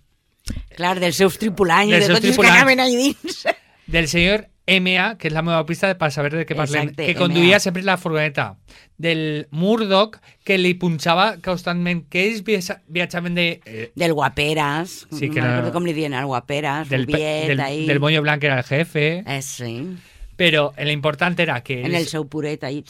[0.75, 2.57] Clar, dels seus tripulants, Dels de seus tots els que tripulants.
[2.57, 3.45] anaven allà dins.
[3.87, 7.59] del senyor MA, que és la meva pista per saber de què parlem, que conduïa
[7.59, 8.53] sempre la furgoneta,
[8.97, 10.15] del Murdoch,
[10.47, 12.43] que li punxava constantment, que ells
[12.87, 13.47] viatjaven de...
[13.65, 17.47] Eh, Del Guaperas, Sí, que no no- recordo com li diuen al Guaperas, del, Rubiet,
[17.51, 17.85] del, ahí.
[17.87, 19.97] del moño blanc era el jefe, Eh, sí.
[20.37, 21.81] però l'important era que...
[21.83, 22.85] En el seu puret, ahí.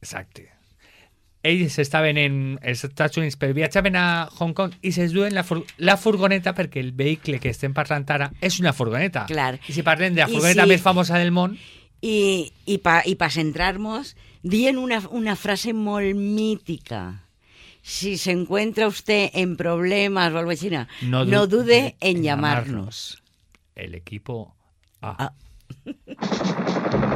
[0.00, 0.48] Exacte.
[1.46, 5.62] Ells estaven en els Estats Units, viatjaven a Hong Kong i se'ls duen la, fur
[5.78, 9.26] la furgoneta perquè el vehicle que estem parlant ara és una furgoneta.
[9.30, 9.58] Clar.
[9.68, 11.56] I si parlem de la I furgoneta si- més famosa del món,
[12.02, 17.22] I, i, pa, i pa centrar-nos, dient una, una frase molt mítica.
[17.82, 22.16] Si se encuentra usted en problemas o algo así, no, No du- no dude en
[22.18, 23.22] en llamarnos.
[23.76, 24.54] el equipo
[25.02, 25.32] A.
[25.86, 25.94] En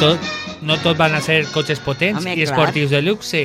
[0.00, 0.18] tot,
[0.62, 2.52] no tot van a ser cotxes potents Home, i clar.
[2.52, 3.42] esportius de luxe.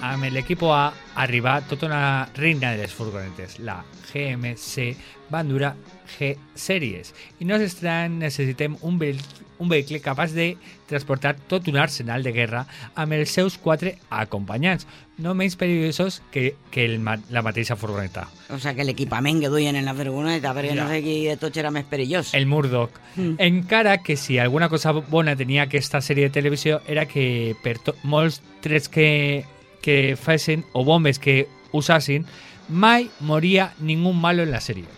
[0.00, 4.94] Amb l'equip A arriba tota una reina de les furgonetes, la GMC
[5.28, 5.74] Bandura
[6.16, 7.12] G Series.
[7.38, 10.54] I no s'estrany, necessitem un, vehicle, un vehicle capaç de
[10.88, 12.64] transportar tot un arsenal de guerra
[12.96, 14.88] amb els seus quatre acompanyants,
[15.20, 18.24] no menys perillosos que, que el, la mateixa furgoneta.
[18.48, 20.80] O sea, que l'equipament que duien en la furgoneta, perquè Ja.
[20.80, 22.32] no sé qui de tots era més perillós.
[22.34, 22.96] El Murdoch.
[23.16, 23.36] Mm.
[23.38, 28.40] Encara que si alguna cosa bona tenia aquesta sèrie de televisió era que per molts
[28.64, 29.44] trets que,
[29.82, 32.26] que fessin o bombes que usassin,
[32.68, 34.88] mai moria ningú malo en la sèrie.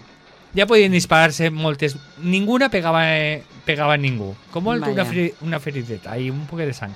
[0.53, 1.97] Ja podien disparar-se moltes...
[2.21, 3.07] Ninguna pegava,
[3.65, 4.35] pegava a ningú.
[4.53, 6.93] Com molt una, feri, una ferideta i un poc de sang.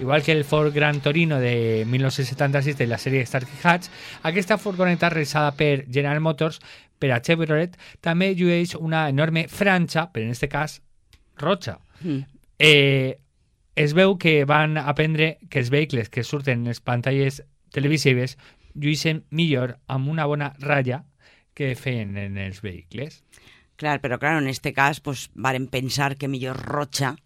[0.00, 3.90] Igual que el Ford Gran Torino de 1976 de la sèrie Starkey Hatch,
[4.22, 6.60] aquesta furgoneta realitzada per General Motors
[7.00, 7.74] per a Chevrolet
[8.04, 10.78] també llueix una enorme franxa, però en aquest cas
[11.40, 11.78] roja.
[12.00, 12.22] Mm.
[12.60, 13.18] Eh,
[13.80, 17.40] es veu que van aprendre que els vehicles que surten en les pantalles
[17.72, 18.36] televisives
[18.74, 21.04] llueixen millor amb una bona ratlla
[21.56, 23.22] que feien en els vehicles.
[23.80, 27.16] Clar, però clar, en este cas pues, varen pensar que millor roja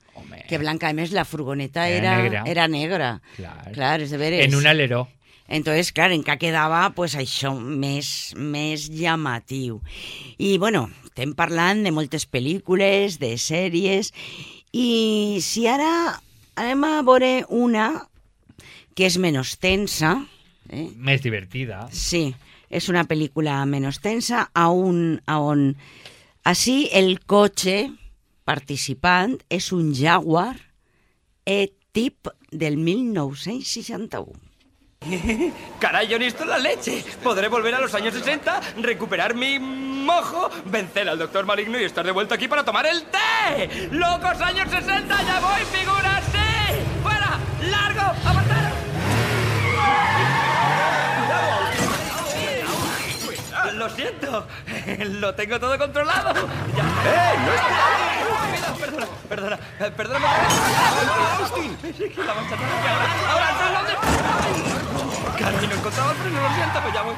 [0.48, 0.88] que blanca.
[0.88, 2.42] A més, la furgoneta Era era, negra.
[2.46, 3.11] era negra.
[3.36, 3.72] Clar.
[3.74, 4.44] Clar, és de veres.
[4.46, 5.09] En un aleró.
[5.48, 9.80] Entonces, clar, en què quedava pues, això més, més llamatiu.
[10.38, 14.14] I, bueno, estem parlant de moltes pel·lícules, de sèries,
[14.72, 16.20] i si ara
[16.57, 17.88] anem a veure una
[18.94, 20.16] que és menys tensa,
[20.70, 20.88] eh?
[20.94, 21.84] Més divertida.
[21.90, 22.28] Sí,
[22.70, 25.72] és una pel·lícula menys tensa a un, a on
[26.44, 27.88] així el cotxe
[28.44, 30.55] participant és un Jaguar
[31.44, 34.44] E-Tip del 1961.
[35.80, 37.05] Caray, yo necesito la leche.
[37.22, 42.05] Podré volver a los años 60, recuperar mi mojo, vencer al doctor maligno y estar
[42.05, 43.88] de vuelta aquí para tomar el té.
[43.90, 45.22] ¡Locos años 60!
[45.22, 46.24] ¡Ya voy, figuras!
[46.32, 46.43] ¡Sí!
[47.05, 47.38] ¡Fuera!
[47.70, 48.00] ¡Largo!
[48.26, 48.72] ¡Apartaros!
[53.74, 54.46] Lo siento,
[55.20, 56.32] lo tengo todo controlado.
[56.32, 56.84] Ya.
[57.07, 57.34] ¡Eh!
[57.44, 57.61] ¡No es
[58.78, 59.59] Perdona, perdona,
[59.96, 60.26] perdóname.
[61.40, 61.76] ¡Austin!
[62.26, 62.57] La mancha
[63.30, 63.55] ahora.
[65.38, 67.14] Caray, no encontraba el freno, lo siento, pues ya voy.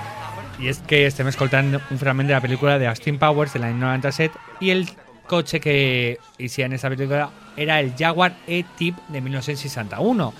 [0.59, 3.77] I és que estem escoltant un fragment de la pel·lícula de Austin Powers de l'any
[3.77, 4.87] 97 i el
[5.27, 10.33] cotxe que hicía en esta pel·lícula era el Jaguar E-Type de 1961.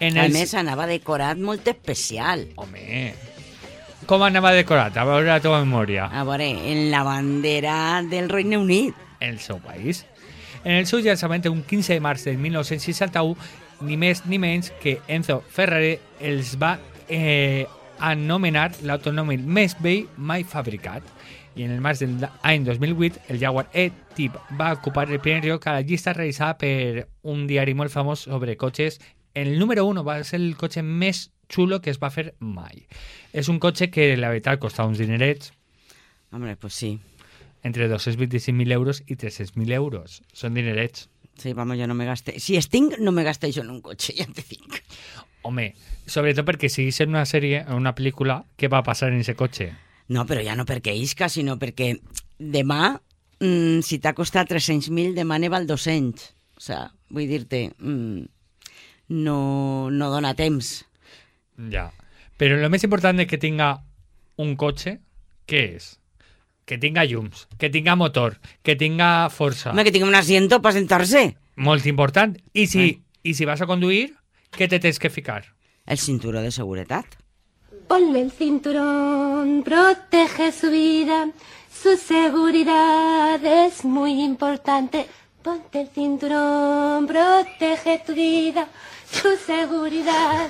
[0.00, 0.32] En A el...
[0.32, 2.46] més, anava decorat molt especial.
[2.56, 3.14] Home,
[4.08, 4.94] com anava decorat?
[4.96, 6.06] A veure la teva memòria.
[6.08, 8.94] A veure, en la bandera del Regne Unit.
[9.20, 10.06] El seu país.
[10.64, 13.34] En el seu llançament, un 15 de març del 1961,
[13.84, 16.78] ni més ni menys que Enzo Ferrari els va
[17.08, 17.66] eh,
[17.98, 21.02] anomenar l'automòbil més vell mai fabricat.
[21.58, 25.66] I en el març de l'any 2008, el Jaguar E-Type va ocupar el primer lloc
[25.66, 29.00] a la llista realitzada per un diari molt famós sobre cotxes.
[29.34, 32.84] El número 1 va ser el cotxe més xulo que es va fer mai.
[33.34, 35.50] És un cotxe que la veritat costa uns dinerets.
[36.30, 37.00] Hombre, pues sí.
[37.66, 40.22] Entre 225.000 euros i 300.000 euros.
[40.30, 41.08] Són dinerets.
[41.42, 42.38] Sí, vamos, jo no me gasté.
[42.38, 44.78] Si estic, no me gasté jo en un cotxe, ja te dic.
[45.42, 45.72] Home,
[46.06, 49.34] sobretot perquè si és en una sèrie, en una pel·lícula, què va passar en ese
[49.34, 49.72] cotxe?
[50.08, 51.92] No, però ja no perquè isca, sinó perquè
[52.38, 52.94] demà,
[53.40, 56.30] mm, si t'ha costat 300.000, demà ne val 200.
[56.56, 58.24] O sea, vull dir-te, mm,
[59.08, 60.86] no, no dona temps.
[61.70, 61.90] Ja.
[62.38, 63.74] Però el més important de que tinga
[64.38, 64.98] un cotxe,
[65.48, 65.96] què és?
[66.68, 69.72] Que tinga llums, que tinga motor, que tinga força.
[69.72, 71.34] Home, que tingui un asiento para sentarse.
[71.56, 72.36] Molt important.
[72.52, 72.90] I si,
[73.24, 74.12] i si vas a conduir,
[74.54, 75.42] què te tens que ficar?
[75.86, 77.16] El cinturó de seguretat.
[77.88, 81.30] Ponle el cinturón, protege su vida,
[81.72, 85.06] su seguridad es muy importante.
[85.42, 88.68] Ponte el cinturón, protege tu vida,
[89.10, 90.48] su seguridad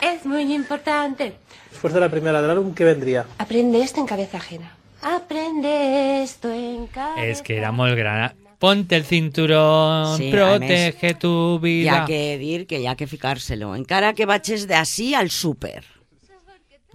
[0.00, 1.34] es muy importante.
[1.70, 3.26] Después de la primera del álbum, ¿qué vendría?
[3.38, 4.74] Aprende esto en cabeza ajena.
[5.02, 8.32] Aprende esto en cabeza És que era molt gran.
[8.58, 12.02] Ponte el cinturón, Sí, protege tu vida.
[12.02, 13.76] ha que dir que ha que ficar-se-lo.
[13.76, 15.84] Encara que vagis d'ací al súper.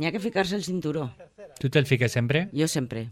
[0.04, 1.06] Hi ha que ficar-se el cinturó.
[1.62, 2.50] Tu te'l fiques sempre?
[2.52, 3.06] Jo sempre.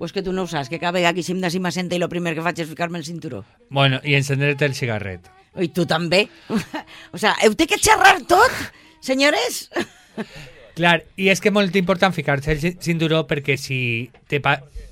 [0.00, 2.08] Pues que tu no ho saps, que cada vegada que sim d'ací m'assenta i el
[2.10, 3.44] primer que faig és ficar-me el cinturó.
[3.70, 5.28] Bueno, i encendre-te el cigarret.
[5.54, 6.24] I tu també.
[7.14, 8.50] o sea, heu de que xerrar tot,
[8.98, 9.68] senyores?
[10.74, 14.42] Clar, i és que és molt important ficar-se el ci- cinturó perquè si te,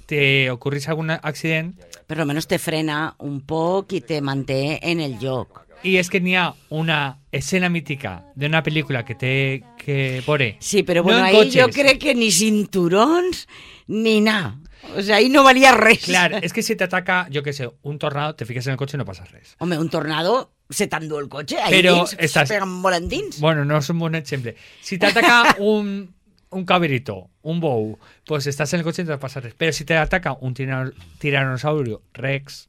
[0.06, 0.22] te
[0.54, 1.74] ocorrís algun accident...
[2.06, 5.64] Per lo menos te frena un poc i te manté en el lloc.
[5.85, 10.57] Y es que ni a una escena mítica de una película que te que pone.
[10.61, 11.74] Sí, pero no bueno, en ahí yo coches.
[11.83, 13.49] creo que ni cinturons
[13.89, 14.59] ni nada.
[14.97, 16.05] O sea, ahí no valía res.
[16.05, 18.76] Claro, es que si te ataca, yo qué sé, un tornado, te fiques en el
[18.78, 19.57] coche y no pasa res.
[19.59, 21.59] Home, un tornado se t'endú el cotxe.
[21.61, 23.41] Ahí Però dins, estàs- se peguen volantins.
[23.41, 24.53] Bueno, no es un buen ejemplo.
[24.80, 26.14] Si te ataca un,
[26.51, 29.55] un cabrito, un bow, pues estás en el coche y no te pasa res.
[29.59, 32.68] Pero si te ataca un tirano- tiranosaurio rex,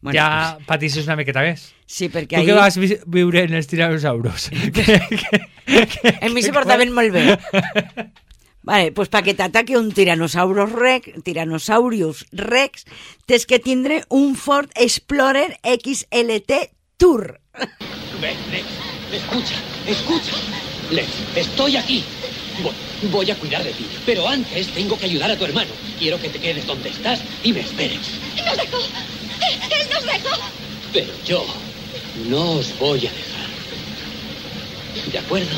[0.00, 1.73] Bueno, ja patisses una miqueta més.
[1.86, 2.46] Sí, perquè Tu ahí...
[2.48, 4.50] que vas vi viure en els tiranosaurus.
[6.24, 7.24] A mi se portaven molt bé.
[8.64, 12.86] Vale, pues para que t'ataque un Tyrannosaurus rex, Tyrannosaurus rex,
[13.26, 17.40] tens que tindre un Ford Explorer XLT Tour.
[18.22, 18.64] Ven, Lex,
[19.12, 19.56] escucha,
[19.86, 20.32] escucha.
[20.90, 22.04] Lex, estoy aquí.
[22.62, 22.72] Voy,
[23.10, 25.70] voy a cuidar de ti, pero antes tengo que ayudar a tu hermano.
[25.98, 28.18] Quiero que te quedes donde estás y me esperes.
[28.46, 28.78] ¡Nos dejó!
[28.80, 30.40] ¡Él nos dejó!
[30.90, 31.44] Pero yo
[32.16, 33.50] no os voy a dejar.
[35.10, 35.56] ¿De acuerdo?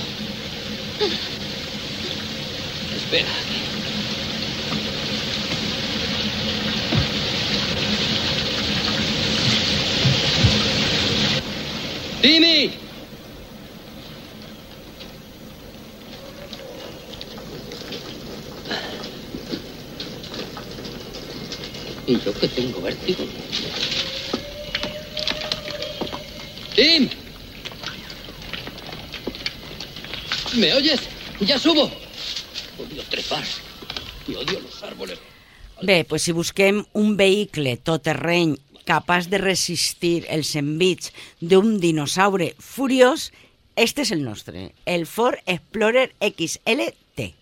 [2.96, 3.28] Espera.
[12.22, 12.70] ¡Timmy!
[22.06, 23.24] ¿Y yo que tengo vértigo?
[26.76, 27.08] ¡Tim!
[30.58, 31.00] ¿Me oyes?
[31.40, 31.90] ¡Ya subo!
[32.78, 33.44] Odio trepar
[34.28, 35.18] y odio los árboles.
[35.80, 43.30] Bé, pues si busquem un vehicle toterreny capaç de resistir els envits d'un dinosaure furiós,
[43.76, 47.32] este és el nostre, el Ford Explorer XLT.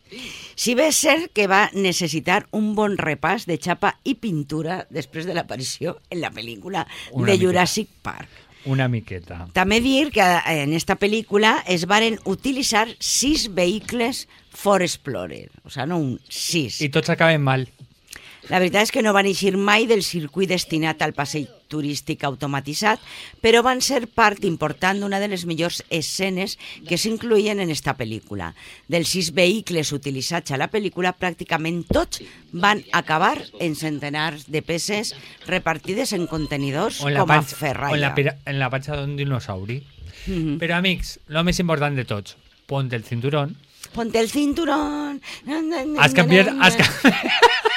[0.55, 5.27] Si bé és cert que va necessitar un bon repàs de xapa i pintura després
[5.27, 7.41] de l'aparició en la pel·lícula Una de.
[7.43, 8.44] Jurassic Park.
[8.71, 9.45] Una miqueta.
[9.57, 15.71] També dir que eh, en esta pel·lícula es varen utilitzar sis vehicles Ford Explorer, o
[15.71, 16.81] sea, no un, sis.
[16.81, 17.67] I tots acaben mal.
[18.51, 23.01] La veritat és que no van eixir mai del circuit destinat al passeig turístic automatitzat,
[23.41, 28.53] però van ser part important d'una de les millors escenes que s'incluïen en esta pel·lícula.
[28.87, 32.21] Dels sis vehicles utilitzats a la pel·lícula, pràcticament tots
[32.53, 35.15] van acabar en centenars de peces
[35.49, 37.95] repartides en contenidors O en com a panxa, o ferralla.
[37.97, 39.83] en la, pira- en la panxa d'un dinosauri.
[40.27, 40.59] Mhm.
[40.61, 42.37] Però, amics, lo més important de tots,
[42.67, 43.57] ponte el cinturón.
[43.95, 45.21] Ponte el cinturón.
[45.47, 45.81] Has na,
[46.61, 46.85] Has na.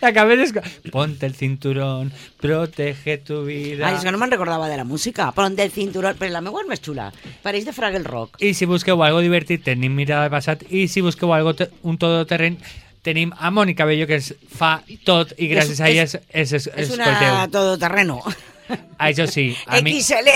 [0.00, 0.44] ca- Acabé de...
[0.44, 3.86] esco- Ponte el cinturón, protege tu vida...
[3.88, 5.30] Ai, és que no me'n recordava de la música.
[5.36, 7.10] Ponte el cinturón, però la meva és més xula.
[7.42, 8.40] Pareix de Fraggle Rock.
[8.42, 10.64] I si busqueu algo divertit, tenim mirada de passat.
[10.70, 12.58] I si busqueu algo un todoterreny,
[13.04, 16.68] tenim a Mònica Bello, que es fa tot, i gràcies a ella es, es, es,
[16.74, 17.50] És una escolteu.
[17.52, 18.20] todoterreno.
[18.98, 20.30] Això sí, a mi, XL.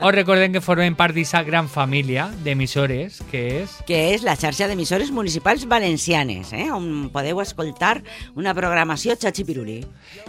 [0.00, 3.76] os recordem que formem part d'aquesta gran família d'emissores, que és...
[3.88, 6.68] que és la xarxa d'emissores municipals valencianes, eh?
[6.74, 8.02] on podeu escoltar
[8.36, 9.78] una programació xachi-piruli.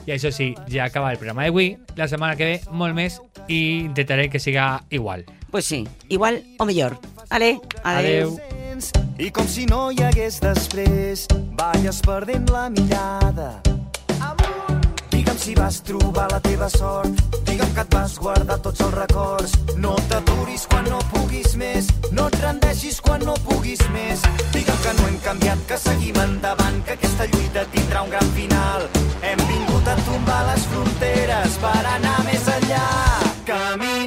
[0.05, 1.73] I això sí, ja acaba el programa d'avui.
[1.99, 5.25] La setmana que ve, molt més, i intentaré que siga igual.
[5.49, 6.99] Pues sí, igual o millor.
[7.29, 8.37] Ale, adeu.
[8.37, 8.59] Adeu.
[9.19, 11.25] I com si no hi hagués després,
[11.59, 13.57] balles perdent la mirada.
[15.39, 19.53] Si vas trobar la teva sort, digue'm que et vas guardar tots els records.
[19.79, 24.25] No t'aturis quan no puguis més, no et rendeixis quan no puguis més.
[24.51, 28.89] Digue'm que no hem canviat, que seguim endavant, que aquesta lluita tindrà un gran final.
[29.23, 32.85] Hem vingut a tombar les fronteres per anar més enllà.
[33.47, 33.98] Caminem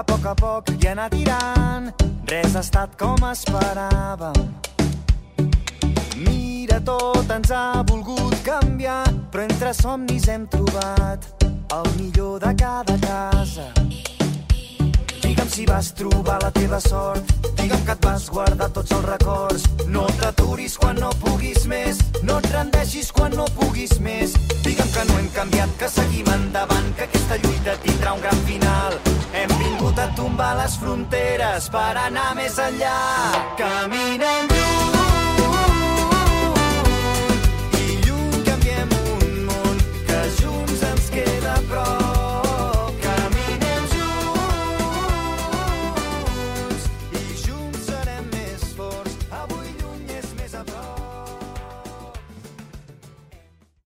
[0.00, 1.90] a poc a poc i anar tirant.
[2.30, 4.38] Res ha estat com esperàvem.
[6.24, 11.28] Mira, tot ens ha volgut canviar, però entre somnis hem trobat
[11.76, 13.68] el millor de cada casa.
[15.30, 17.22] Digue'm si vas trobar la teva sort,
[17.54, 19.66] digue'm que et vas guardar tots els records.
[19.86, 24.34] No t'aturis quan no puguis més, no et rendeixis quan no puguis més.
[24.64, 28.98] Digue'm que no hem canviat, que seguim endavant, que aquesta lluita tindrà un gran final.
[29.30, 32.96] Hem vingut a tombar les fronteres per anar més enllà.
[33.62, 34.99] Caminem lluny